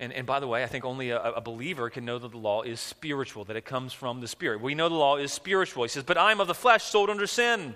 [0.00, 2.38] and, and by the way, I think only a, a, believer can know that the
[2.38, 4.62] law is spiritual, that it comes from the Spirit.
[4.62, 5.82] We know the law is spiritual.
[5.82, 7.74] He says, But I'm of the flesh, sold under sin.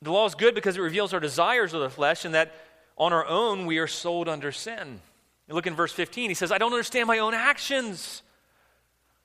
[0.00, 2.54] The law is good because it reveals our desires of the flesh, and that
[2.96, 5.00] on our own we are sold under sin.
[5.48, 6.30] You look in verse 15.
[6.30, 8.22] He says, I don't understand my own actions.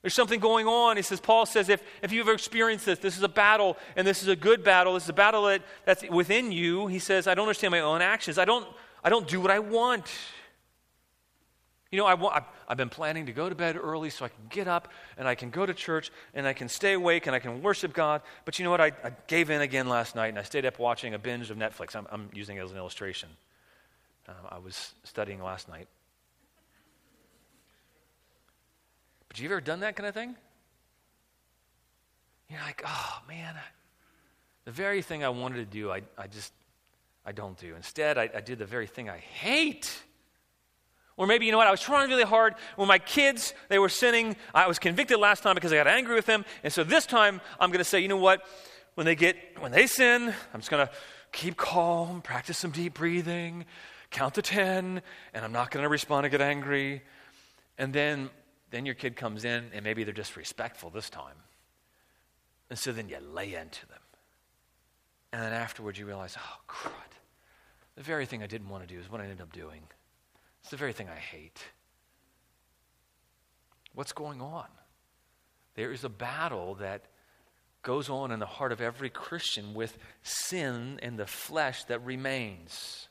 [0.02, 0.96] There's something going on.
[0.96, 4.20] He says, Paul says, if, if you've experienced this, this is a battle, and this
[4.20, 4.94] is a good battle.
[4.94, 6.88] This is a battle that, that's within you.
[6.88, 8.36] He says, I don't understand my own actions.
[8.36, 8.66] I don't,
[9.04, 10.10] I don't do what I want.
[11.94, 14.66] You know, I, I've been planning to go to bed early so I can get
[14.66, 17.62] up and I can go to church and I can stay awake and I can
[17.62, 18.20] worship God.
[18.44, 18.80] But you know what?
[18.80, 21.56] I, I gave in again last night and I stayed up watching a binge of
[21.56, 21.94] Netflix.
[21.94, 23.28] I'm, I'm using it as an illustration.
[24.28, 25.86] Uh, I was studying last night.
[29.28, 30.34] But you ever done that kind of thing?
[32.50, 33.54] You're like, oh man,
[34.64, 36.52] the very thing I wanted to do, I, I just,
[37.24, 37.76] I don't do.
[37.76, 39.96] Instead, I, I did the very thing I hate.
[41.16, 42.54] Or maybe, you know what, I was trying really hard.
[42.76, 46.16] When my kids, they were sinning, I was convicted last time because I got angry
[46.16, 46.44] with them.
[46.64, 48.42] And so this time, I'm going to say, you know what,
[48.94, 50.92] when they get, when they sin, I'm just going to
[51.30, 53.64] keep calm, practice some deep breathing,
[54.10, 55.02] count to 10,
[55.34, 57.02] and I'm not going to respond and get angry.
[57.78, 58.30] And then,
[58.70, 61.36] then your kid comes in, and maybe they're just respectful this time.
[62.70, 63.98] And so then you lay into them.
[65.32, 66.90] And then afterwards, you realize, oh, crud.
[67.96, 69.82] The very thing I didn't want to do is what I ended up doing.
[70.64, 71.62] It's the very thing I hate.
[73.94, 74.64] What's going on?
[75.74, 77.04] There is a battle that
[77.82, 83.08] goes on in the heart of every Christian with sin and the flesh that remains.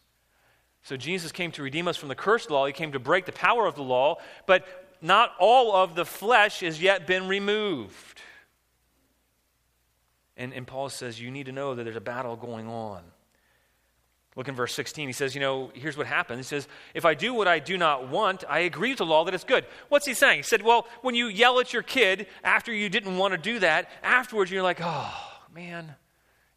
[0.81, 2.65] So Jesus came to redeem us from the cursed law.
[2.65, 4.65] He came to break the power of the law, but
[4.99, 8.19] not all of the flesh has yet been removed.
[10.35, 13.03] And, and Paul says you need to know that there's a battle going on.
[14.35, 15.07] Look in verse 16.
[15.07, 16.39] He says, You know, here's what happens.
[16.39, 19.23] He says, If I do what I do not want, I agree with the law
[19.25, 19.65] that it's good.
[19.89, 20.37] What's he saying?
[20.37, 23.59] He said, Well, when you yell at your kid after you didn't want to do
[23.59, 25.13] that, afterwards you're like, Oh,
[25.53, 25.95] man,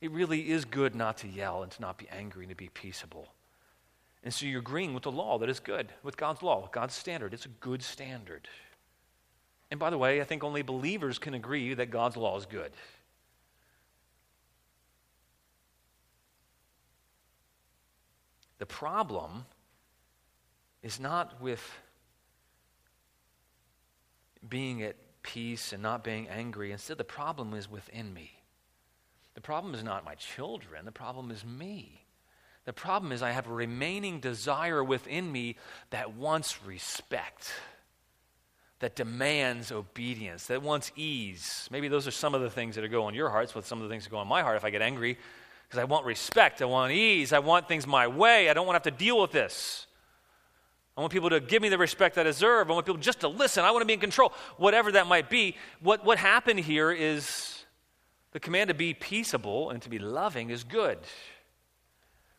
[0.00, 2.68] it really is good not to yell and to not be angry and to be
[2.68, 3.28] peaceable.
[4.24, 6.94] And so you're agreeing with the law that is good, with God's law, with God's
[6.94, 7.32] standard.
[7.32, 8.48] It's a good standard.
[9.70, 12.72] And by the way, I think only believers can agree that God's law is good.
[18.58, 19.46] The problem
[20.82, 21.62] is not with
[24.48, 26.72] being at peace and not being angry.
[26.72, 28.32] Instead, the problem is within me.
[29.34, 32.04] The problem is not my children, the problem is me.
[32.64, 35.56] The problem is I have a remaining desire within me
[35.90, 37.52] that wants respect,
[38.80, 41.68] that demands obedience, that wants ease.
[41.70, 43.84] Maybe those are some of the things that going on your hearts, with some of
[43.84, 45.18] the things that go on my heart if I get angry
[45.68, 46.62] because I want respect.
[46.62, 47.32] I want ease.
[47.32, 48.48] I want things my way.
[48.48, 49.86] I don't want to have to deal with this.
[50.96, 52.70] I want people to give me the respect I deserve.
[52.70, 53.64] I want people just to listen.
[53.64, 54.32] I want to be in control.
[54.56, 55.56] Whatever that might be.
[55.80, 57.64] What, what happened here is
[58.32, 60.98] the command to be peaceable and to be loving is good.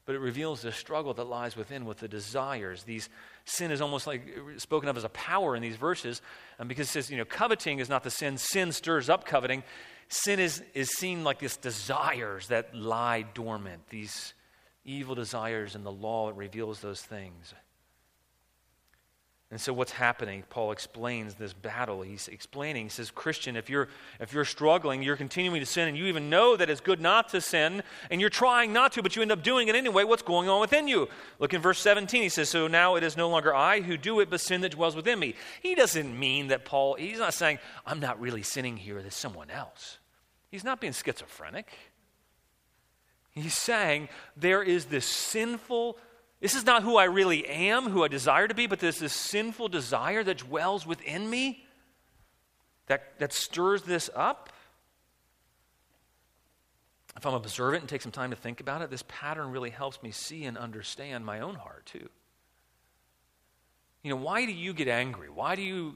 [0.06, 2.84] But it reveals the struggle that lies within with the desires.
[2.84, 3.10] These
[3.45, 6.22] sin is almost like uh, spoken of as a power in these verses.
[6.58, 9.64] And because it says, you know, coveting is not the sin, sin stirs up coveting
[10.10, 14.34] sin is, is seen like this desires that lie dormant, these
[14.86, 17.53] evil desires, and the law reveals those things.
[19.50, 20.43] And so what's happening?
[20.50, 22.02] Paul explains this battle.
[22.02, 23.88] He's explaining, he says, Christian, if you're
[24.20, 27.30] if you're struggling, you're continuing to sin, and you even know that it's good not
[27.30, 27.82] to sin,
[28.12, 30.60] and you're trying not to, but you end up doing it anyway, what's going on
[30.60, 31.08] within you?
[31.39, 32.24] Look in verse 17.
[32.24, 34.74] He says, So now it is no longer I who do it, but sin that
[34.74, 35.34] dwells within me.
[35.62, 39.50] He doesn't mean that Paul, he's not saying, I'm not really sinning here, there's someone
[39.50, 40.00] else.
[40.52, 41.72] He's not being schizophrenic.
[43.32, 45.98] He's saying there is this sinful
[46.40, 49.14] this is not who I really am, who I desire to be, but there's this
[49.14, 51.66] sinful desire that dwells within me
[52.88, 54.52] that, that stirs this up.
[57.16, 60.04] If I'm observant and take some time to think about it, this pattern really helps
[60.04, 62.08] me see and understand my own heart, too.
[64.04, 65.30] You know, why do you get angry?
[65.30, 65.96] Why do you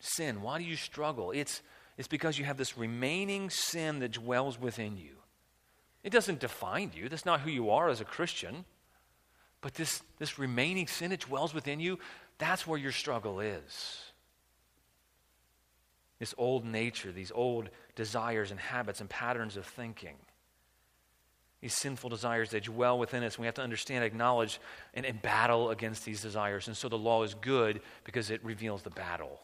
[0.00, 0.42] sin?
[0.42, 1.30] Why do you struggle?
[1.30, 1.62] It's,
[1.96, 5.14] it's because you have this remaining sin that dwells within you.
[6.02, 8.64] It doesn't define you, that's not who you are as a Christian.
[9.62, 11.98] But this, this remaining sin that dwells within you,
[12.36, 14.02] that's where your struggle is.
[16.18, 20.16] This old nature, these old desires and habits and patterns of thinking.
[21.60, 23.38] These sinful desires, they dwell within us.
[23.38, 24.60] We have to understand, acknowledge,
[24.94, 26.66] and, and battle against these desires.
[26.66, 29.40] And so the law is good because it reveals the battle.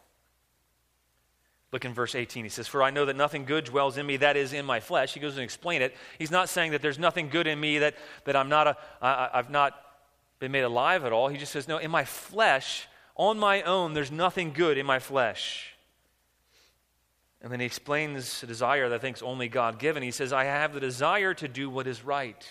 [1.71, 2.43] Look in verse 18.
[2.43, 4.81] He says, For I know that nothing good dwells in me, that is in my
[4.81, 5.13] flesh.
[5.13, 5.95] He goes and explain it.
[6.17, 7.95] He's not saying that there's nothing good in me, that,
[8.25, 9.79] that I'm not a, I, I've not
[10.39, 11.27] been made alive at all.
[11.27, 14.99] He just says, No, in my flesh, on my own, there's nothing good in my
[14.99, 15.73] flesh.
[17.41, 20.03] And then he explains a desire that I think is only God given.
[20.03, 22.45] He says, I have the desire to do what is right.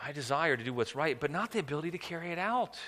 [0.00, 2.78] I desire to do what's right, but not the ability to carry it out.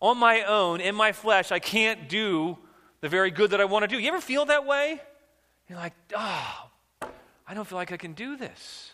[0.00, 2.58] On my own, in my flesh, I can't do
[3.00, 3.98] the very good that I want to do.
[3.98, 5.00] You ever feel that way?
[5.68, 6.70] You're like, oh,
[7.46, 8.89] I don't feel like I can do this.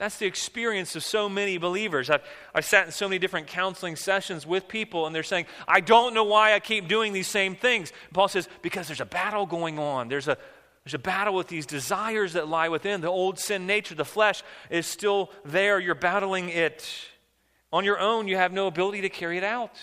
[0.00, 2.08] That's the experience of so many believers.
[2.08, 2.22] I've,
[2.54, 6.14] I've sat in so many different counseling sessions with people, and they're saying, I don't
[6.14, 7.92] know why I keep doing these same things.
[8.14, 10.08] Paul says, because there's a battle going on.
[10.08, 10.38] There's a,
[10.84, 13.02] there's a battle with these desires that lie within.
[13.02, 15.78] The old sin nature, the flesh, is still there.
[15.78, 16.88] You're battling it.
[17.70, 19.76] On your own, you have no ability to carry it out.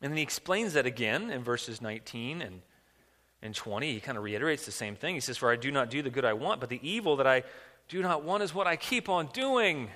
[0.00, 2.62] And then he explains that again in verses 19 and
[3.44, 5.14] in 20, he kind of reiterates the same thing.
[5.14, 7.26] He says, For I do not do the good I want, but the evil that
[7.26, 7.44] I
[7.88, 9.90] do not want is what I keep on doing.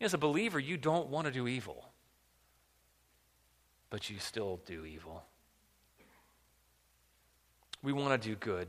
[0.00, 1.88] As a believer, you don't want to do evil,
[3.90, 5.24] but you still do evil.
[7.82, 8.68] We want to do good.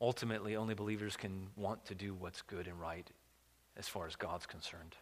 [0.00, 3.10] Ultimately, only believers can want to do what's good and right
[3.76, 4.94] as far as God's concerned.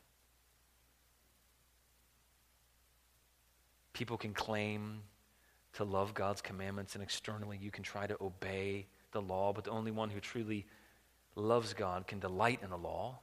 [3.93, 5.03] People can claim
[5.75, 9.71] to love God's commandments, and externally you can try to obey the law, but the
[9.71, 10.67] only one who truly
[11.35, 13.19] loves God can delight in the law.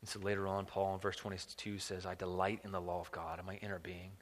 [0.00, 3.10] And so later on, Paul in verse 22 says, I delight in the law of
[3.10, 4.12] God in my inner being.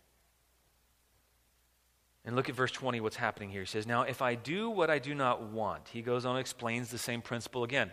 [2.25, 3.61] And look at verse 20, what's happening here.
[3.61, 6.41] He says, Now, if I do what I do not want, he goes on and
[6.41, 7.93] explains the same principle again.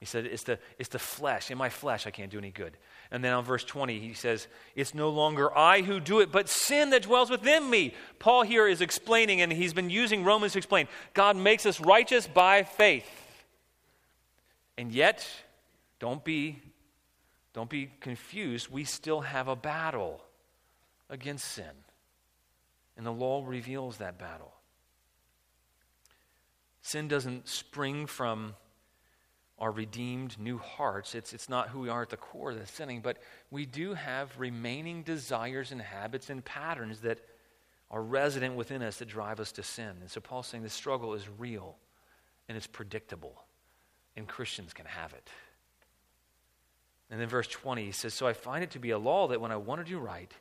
[0.00, 1.50] He said, it's the, it's the flesh.
[1.50, 2.76] In my flesh, I can't do any good.
[3.10, 6.48] And then on verse 20, he says, It's no longer I who do it, but
[6.48, 7.94] sin that dwells within me.
[8.18, 12.26] Paul here is explaining, and he's been using Romans to explain God makes us righteous
[12.26, 13.08] by faith.
[14.78, 15.28] And yet,
[15.98, 16.62] don't be,
[17.52, 18.70] don't be confused.
[18.70, 20.22] We still have a battle
[21.10, 21.64] against sin.
[22.96, 24.52] And the law reveals that battle.
[26.80, 28.54] Sin doesn't spring from
[29.60, 31.14] our redeemed new hearts.
[31.14, 33.18] It's, it's not who we are at the core that's sinning, but
[33.50, 37.20] we do have remaining desires and habits and patterns that
[37.90, 39.96] are resident within us that drive us to sin.
[40.00, 41.76] And so Paul's saying this struggle is real
[42.48, 43.44] and it's predictable,
[44.16, 45.28] and Christians can have it.
[47.10, 49.40] And then verse 20, he says, So I find it to be a law that
[49.40, 50.32] when I want to do right,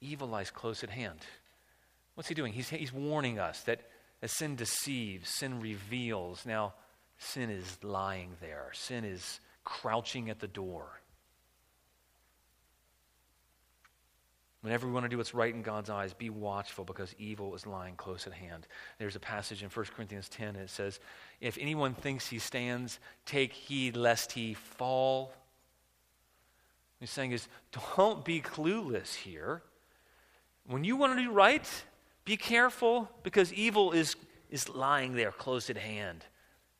[0.00, 1.20] evil lies close at hand.
[2.14, 2.52] What's he doing?
[2.52, 3.82] He's, he's warning us that
[4.22, 6.46] as sin deceives, sin reveals.
[6.46, 6.74] Now,
[7.18, 11.00] Sin is lying there, sin is crouching at the door.
[14.66, 17.68] Whenever we want to do what's right in God's eyes, be watchful because evil is
[17.68, 18.66] lying close at hand.
[18.98, 20.98] There's a passage in 1 Corinthians 10 and it says,
[21.40, 25.32] If anyone thinks he stands, take heed lest he fall.
[26.98, 27.46] He's saying is,
[27.96, 29.62] don't be clueless here.
[30.66, 31.84] When you want to do right,
[32.24, 34.16] be careful because evil is,
[34.50, 36.24] is lying there close at hand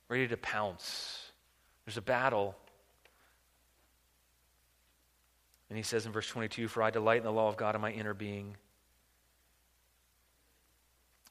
[0.09, 1.31] ready to pounce.
[1.85, 2.57] There's a battle.
[5.69, 7.81] And he says in verse 22 For I delight in the law of God in
[7.81, 8.57] my inner being.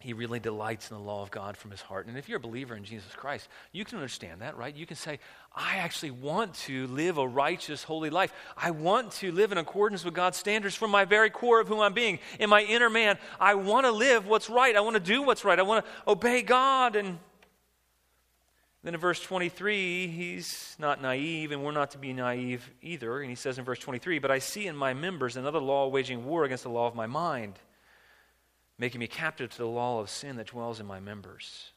[0.06, 2.06] he really delights in the law of God from his heart.
[2.06, 4.76] And if you're a believer in Jesus Christ, you can understand that, right?
[4.76, 5.18] You can say,
[5.56, 8.32] I actually want to live a righteous, holy life.
[8.56, 11.80] I want to live in accordance with God's standards from my very core of whom
[11.80, 12.20] I'm being.
[12.40, 14.76] In my inner man, I want to live what's right.
[14.76, 15.58] I want to do what's right.
[15.58, 16.96] I want to obey God.
[16.96, 17.18] And
[18.86, 23.20] then in verse 23, he's not naive, and we're not to be naive either.
[23.20, 26.24] And he says in verse 23, But I see in my members another law waging
[26.24, 27.60] war against the law of my mind
[28.78, 31.72] making me captive to the law of sin that dwells in my members.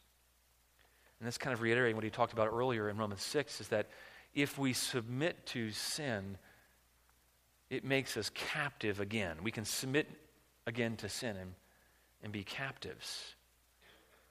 [1.19, 3.89] And that's kind of reiterating what he talked about earlier in Romans 6 is that
[4.35, 6.37] if we submit to sin,
[7.71, 9.37] it makes us captive again.
[9.43, 10.09] We can submit
[10.67, 11.55] again to sin and,
[12.23, 13.35] and be captives.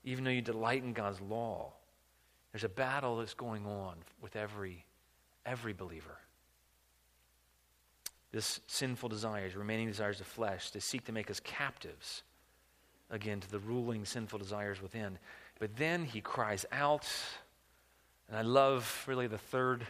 [0.04, 1.74] Even though you delight in God's law,
[2.58, 4.84] there's a battle that's going on with every,
[5.46, 6.18] every believer.
[8.32, 12.24] This sinful desires, remaining desires of flesh, to seek to make us captives
[13.12, 15.20] again to the ruling sinful desires within.
[15.60, 17.08] But then he cries out,
[18.28, 19.86] and I love really the third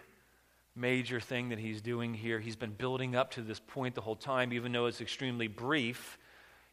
[0.75, 2.41] major thing that he's doing here.
[2.41, 6.17] He's been building up to this point the whole time, even though it's extremely brief.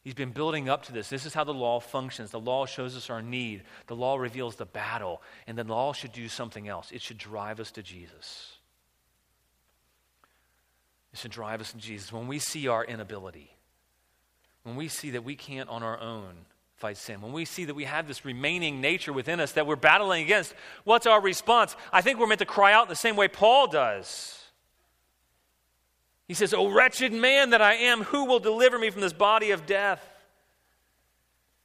[0.05, 1.09] He's been building up to this.
[1.09, 2.29] This is how the law functions.
[2.29, 6.11] The law shows us our need, the law reveals the battle, and the law should
[6.11, 6.91] do something else.
[6.91, 8.57] It should drive us to Jesus.
[11.11, 12.13] It should drive us to Jesus.
[12.13, 13.49] When we see our inability,
[14.61, 16.35] when we see that we can't on our own
[16.75, 19.75] fight sin, when we see that we have this remaining nature within us that we're
[19.75, 20.53] battling against,
[20.83, 21.75] what's our response?
[21.91, 24.39] I think we're meant to cry out the same way Paul does.
[26.27, 29.51] He says, O wretched man that I am, who will deliver me from this body
[29.51, 30.03] of death?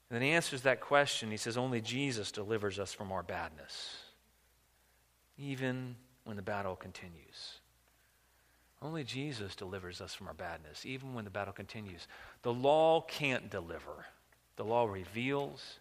[0.09, 1.31] And then he answers that question.
[1.31, 3.97] He says, Only Jesus delivers us from our badness,
[5.39, 7.61] even when the battle continues.
[8.83, 12.09] Only Jesus delivers us from our badness, even when the battle continues.
[12.43, 14.07] The law can't deliver.
[14.57, 15.79] The law reveals,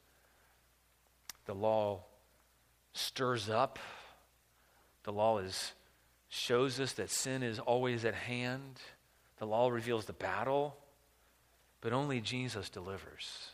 [1.45, 2.03] the law
[2.93, 3.79] stirs up,
[5.03, 5.73] the law is,
[6.29, 8.79] shows us that sin is always at hand,
[9.37, 10.77] the law reveals the battle,
[11.81, 13.49] but only Jesus delivers.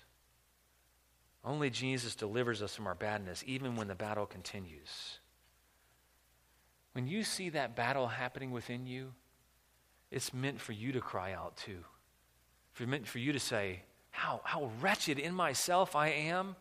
[1.43, 5.19] Only Jesus delivers us from our badness, even when the battle continues.
[6.93, 9.13] When you see that battle happening within you,
[10.11, 11.83] it's meant for you to cry out too.
[12.73, 16.55] For meant for you to say, how, how wretched in myself I am.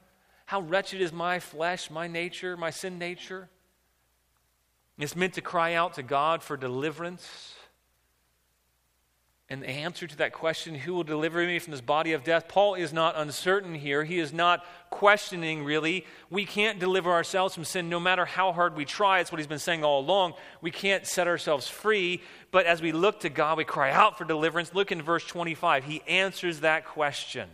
[0.47, 3.49] How wretched is my flesh, my nature, my sin nature.
[4.99, 7.55] It's meant to cry out to God for deliverance.
[9.51, 12.49] And the answer to that question, who will deliver me from this body of death?
[12.49, 14.03] Paul is not uncertain here.
[14.03, 16.07] He is not questioning, really.
[16.31, 19.21] We can't deliver ourselves from sin no matter how hard we try.
[19.21, 20.33] It's what he's been saying all along.
[20.63, 22.23] We can't set ourselves free.
[22.53, 24.75] But as we look to God, we cry out for deliverance.
[24.75, 25.85] Look in verse 25.
[25.85, 27.51] He answers that question.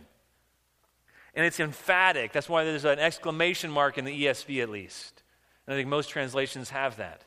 [1.35, 2.31] And it's emphatic.
[2.31, 5.23] That's why there's an exclamation mark in the ESV, at least.
[5.67, 7.21] And I think most translations have that.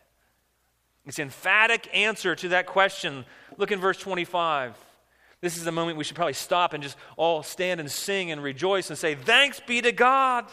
[1.07, 3.25] It's emphatic answer to that question.
[3.57, 4.77] Look in verse 25.
[5.41, 8.43] This is the moment we should probably stop and just all stand and sing and
[8.43, 10.47] rejoice and say, Thanks be to God.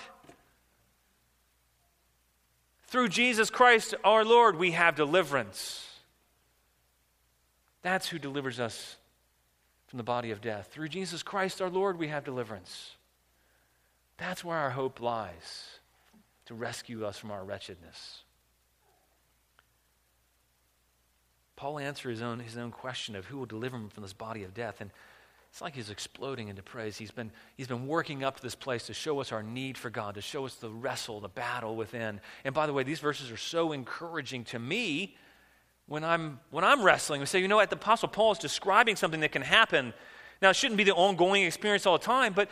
[2.88, 5.88] Through Jesus Christ our Lord, we have deliverance.
[7.84, 8.97] That's who delivers us
[9.88, 10.68] from the body of death.
[10.72, 12.91] Through Jesus Christ our Lord, we have deliverance.
[14.18, 15.70] That's where our hope lies
[16.47, 18.24] to rescue us from our wretchedness.
[21.62, 24.43] Paul answers his own, his own question of who will deliver him from this body
[24.43, 24.82] of death.
[24.82, 24.89] And
[25.51, 26.97] it's like he's exploding into praise.
[26.97, 29.91] He's been, he's been working up to this place to show us our need for
[29.91, 32.20] God, to show us the wrestle, the battle within.
[32.45, 35.16] And by the way, these verses are so encouraging to me
[35.86, 37.20] when I'm, when I'm wrestling.
[37.20, 39.93] We say, you know what, the Apostle Paul is describing something that can happen.
[40.41, 42.49] Now, it shouldn't be the ongoing experience all the time, but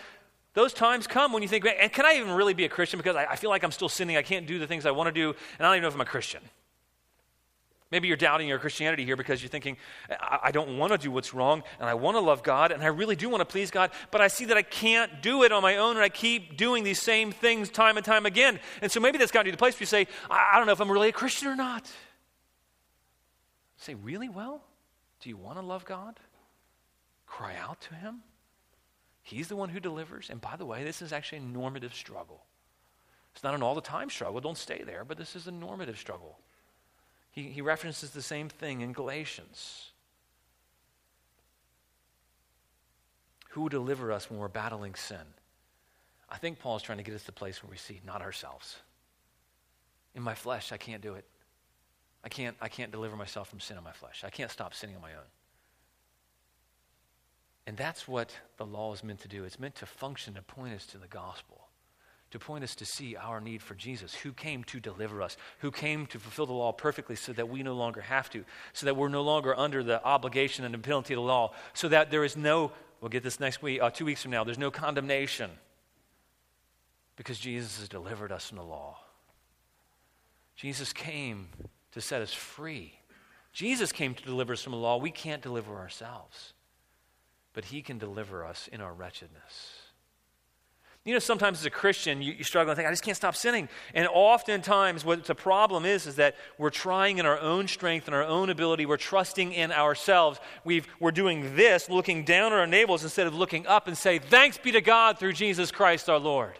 [0.53, 2.99] those times come when you think, and can I even really be a Christian?
[2.99, 4.17] Because I, I feel like I'm still sinning.
[4.17, 5.95] I can't do the things I want to do, and I don't even know if
[5.95, 6.41] I'm a Christian.
[7.91, 9.77] Maybe you're doubting your Christianity here because you're thinking,
[10.09, 12.83] I, I don't want to do what's wrong, and I want to love God, and
[12.83, 15.51] I really do want to please God, but I see that I can't do it
[15.51, 18.59] on my own, and I keep doing these same things time and time again.
[18.81, 20.67] And so maybe that's gotten you to the place where you say, I, I don't
[20.67, 21.89] know if I'm really a Christian or not.
[23.77, 24.29] Say, really?
[24.29, 24.61] Well,
[25.21, 26.19] do you want to love God?
[27.25, 28.21] Cry out to Him.
[29.23, 30.29] He's the one who delivers.
[30.29, 32.43] And by the way, this is actually a normative struggle.
[33.33, 34.41] It's not an all the time struggle.
[34.41, 36.39] Don't stay there, but this is a normative struggle.
[37.31, 39.91] He, he references the same thing in Galatians.
[43.51, 45.17] Who will deliver us when we're battling sin?
[46.29, 48.21] I think Paul is trying to get us to the place where we see not
[48.21, 48.77] ourselves.
[50.15, 51.25] In my flesh, I can't do it.
[52.23, 54.23] I can't, I can't deliver myself from sin in my flesh.
[54.25, 55.29] I can't stop sinning on my own.
[57.65, 59.43] And that's what the law is meant to do.
[59.43, 61.68] It's meant to function to point us to the gospel.
[62.31, 65.71] To point us to see our need for Jesus, who came to deliver us, who
[65.71, 68.95] came to fulfill the law perfectly so that we no longer have to, so that
[68.95, 72.23] we're no longer under the obligation and the penalty of the law, so that there
[72.23, 72.71] is no,
[73.01, 75.49] we'll get this next week, uh, two weeks from now, there's no condemnation
[77.15, 78.97] because Jesus has delivered us from the law.
[80.55, 81.47] Jesus came
[81.93, 82.93] to set us free.
[83.53, 84.97] Jesus came to deliver us from the law.
[84.97, 86.53] We can't deliver ourselves,
[87.53, 89.78] but He can deliver us in our wretchedness.
[91.05, 93.35] You know, sometimes as a Christian, you, you struggle and think, I just can't stop
[93.35, 93.69] sinning.
[93.93, 98.15] And oftentimes, what the problem is, is that we're trying in our own strength and
[98.15, 98.85] our own ability.
[98.85, 100.39] We're trusting in ourselves.
[100.65, 104.19] We've, we're doing this, looking down at our navels instead of looking up and say,
[104.19, 106.59] Thanks be to God through Jesus Christ our Lord.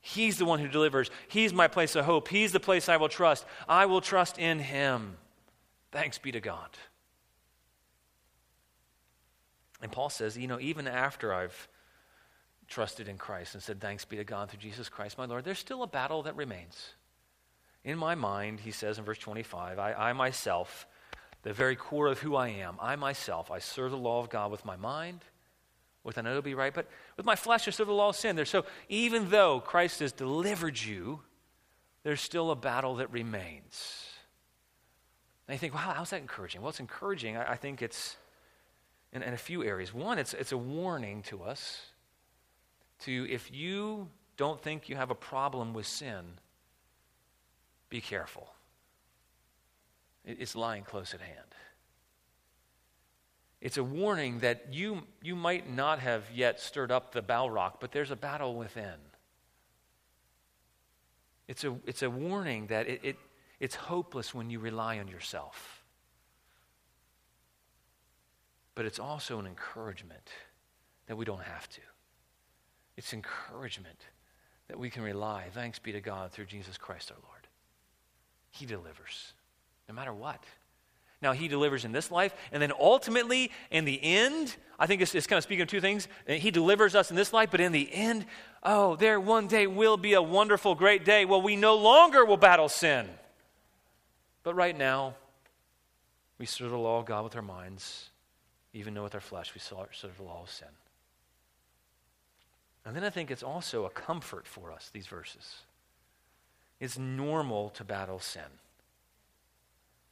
[0.00, 1.10] He's the one who delivers.
[1.26, 2.28] He's my place of hope.
[2.28, 3.44] He's the place I will trust.
[3.68, 5.16] I will trust in Him.
[5.90, 6.68] Thanks be to God.
[9.82, 11.68] And Paul says, you know, even after I've
[12.68, 15.58] trusted in Christ and said, Thanks be to God through Jesus Christ, my Lord, there's
[15.58, 16.94] still a battle that remains.
[17.84, 20.86] In my mind, he says in verse 25, I, I myself,
[21.42, 24.50] the very core of who I am, I myself, I serve the law of God
[24.50, 25.20] with my mind,
[26.02, 28.36] with to be right, but with my flesh, I serve the law of sin.
[28.36, 28.44] There.
[28.44, 31.20] So even though Christ has delivered you,
[32.04, 34.06] there's still a battle that remains.
[35.48, 36.60] And you think, wow, how's that encouraging?
[36.60, 37.36] Well, it's encouraging.
[37.36, 38.16] I, I think it's
[39.12, 39.92] in, in a few areas.
[39.92, 41.80] One, it's, it's a warning to us
[43.00, 46.24] to if you don't think you have a problem with sin,
[47.88, 48.48] be careful.
[50.24, 51.54] It's lying close at hand.
[53.60, 57.92] It's a warning that you, you might not have yet stirred up the Balrog, but
[57.92, 58.94] there's a battle within.
[61.48, 63.16] It's a, it's a warning that it, it,
[63.60, 65.82] it's hopeless when you rely on yourself.
[68.74, 70.28] But it's also an encouragement
[71.06, 71.80] that we don't have to.
[72.96, 73.98] It's encouragement
[74.68, 77.46] that we can rely, thanks be to God, through Jesus Christ our Lord.
[78.50, 79.32] He delivers,
[79.88, 80.42] no matter what.
[81.22, 85.14] Now, He delivers in this life, and then ultimately, in the end, I think it's,
[85.14, 86.08] it's kind of speaking of two things.
[86.28, 88.26] Uh, he delivers us in this life, but in the end,
[88.62, 91.24] oh, there one day will be a wonderful, great day.
[91.24, 93.08] Well, we no longer will battle sin.
[94.42, 95.14] But right now,
[96.38, 98.10] we serve the law of God with our minds,
[98.74, 100.68] even though with our flesh we serve the law of sin.
[102.86, 105.56] And then I think it's also a comfort for us, these verses.
[106.78, 108.42] It's normal to battle sin.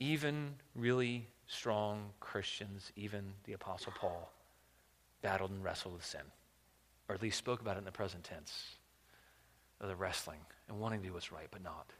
[0.00, 4.32] Even really strong Christians, even the Apostle Paul,
[5.22, 6.22] battled and wrestled with sin,
[7.08, 8.70] or at least spoke about it in the present tense
[9.80, 11.92] of the wrestling and wanting to do what's right, but not.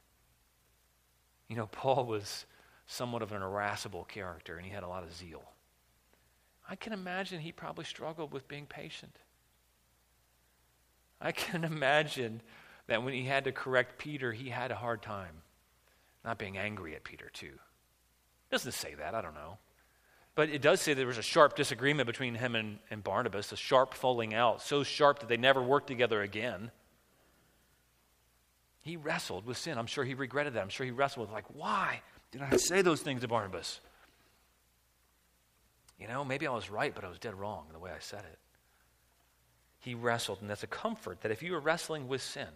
[1.48, 2.46] You know, Paul was
[2.88, 5.44] somewhat of an irascible character, and he had a lot of zeal.
[6.68, 9.18] I can imagine he probably struggled with being patient.
[11.24, 12.42] I can imagine
[12.86, 15.42] that when he had to correct Peter, he had a hard time
[16.22, 17.46] not being angry at Peter, too.
[17.46, 19.56] It doesn't say that, I don't know.
[20.34, 23.56] But it does say there was a sharp disagreement between him and, and Barnabas, a
[23.56, 26.70] sharp falling out, so sharp that they never worked together again.
[28.82, 29.78] He wrestled with sin.
[29.78, 30.60] I'm sure he regretted that.
[30.62, 32.02] I'm sure he wrestled with, like, why
[32.32, 33.80] did I say those things to Barnabas?
[35.98, 38.00] You know, maybe I was right, but I was dead wrong in the way I
[38.00, 38.38] said it
[39.84, 40.40] he wrestled.
[40.40, 42.48] And that's a comfort that if you are wrestling with sin,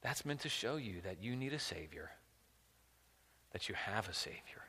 [0.00, 2.10] that's meant to show you that you need a Savior,
[3.52, 4.64] that you have a Savior.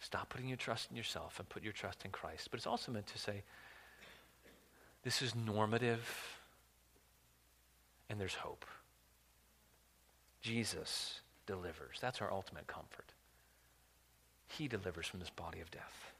[0.00, 2.48] Stop putting your trust in yourself and put your trust in Christ.
[2.50, 3.42] But it's also meant to say,
[5.02, 6.38] this is normative
[8.10, 8.66] and there's hope.
[10.42, 11.98] Jesus delivers.
[12.02, 13.06] That's our ultimate comfort.
[14.48, 16.12] He delivers from this body of death.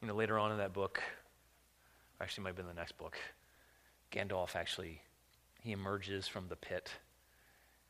[0.00, 1.02] You know, later on in that book,
[2.20, 3.16] Actually, might have been the next book.
[4.10, 5.02] Gandalf actually,
[5.60, 6.90] he emerges from the pit.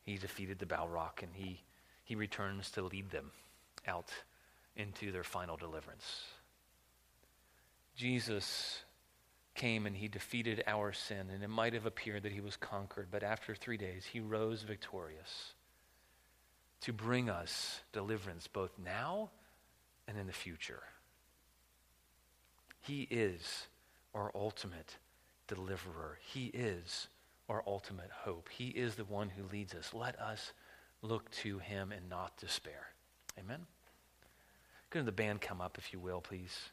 [0.03, 1.61] He defeated the Balrog, and he,
[2.03, 3.31] he returns to lead them
[3.87, 4.11] out
[4.75, 6.23] into their final deliverance.
[7.95, 8.83] Jesus
[9.55, 13.07] came and he defeated our sin, and it might have appeared that he was conquered,
[13.11, 15.53] but after three days, he rose victorious
[16.81, 19.29] to bring us deliverance both now
[20.07, 20.83] and in the future.
[22.79, 23.67] He is
[24.13, 24.97] our ultimate
[25.47, 26.17] deliverer.
[26.21, 27.07] He is
[27.47, 28.49] our ultimate hope.
[28.49, 29.93] He is the one who leads us.
[29.93, 30.53] Let us
[31.01, 32.87] look to him and not despair.
[33.37, 33.65] Amen?
[34.89, 36.71] Could the band come up, if you will, please?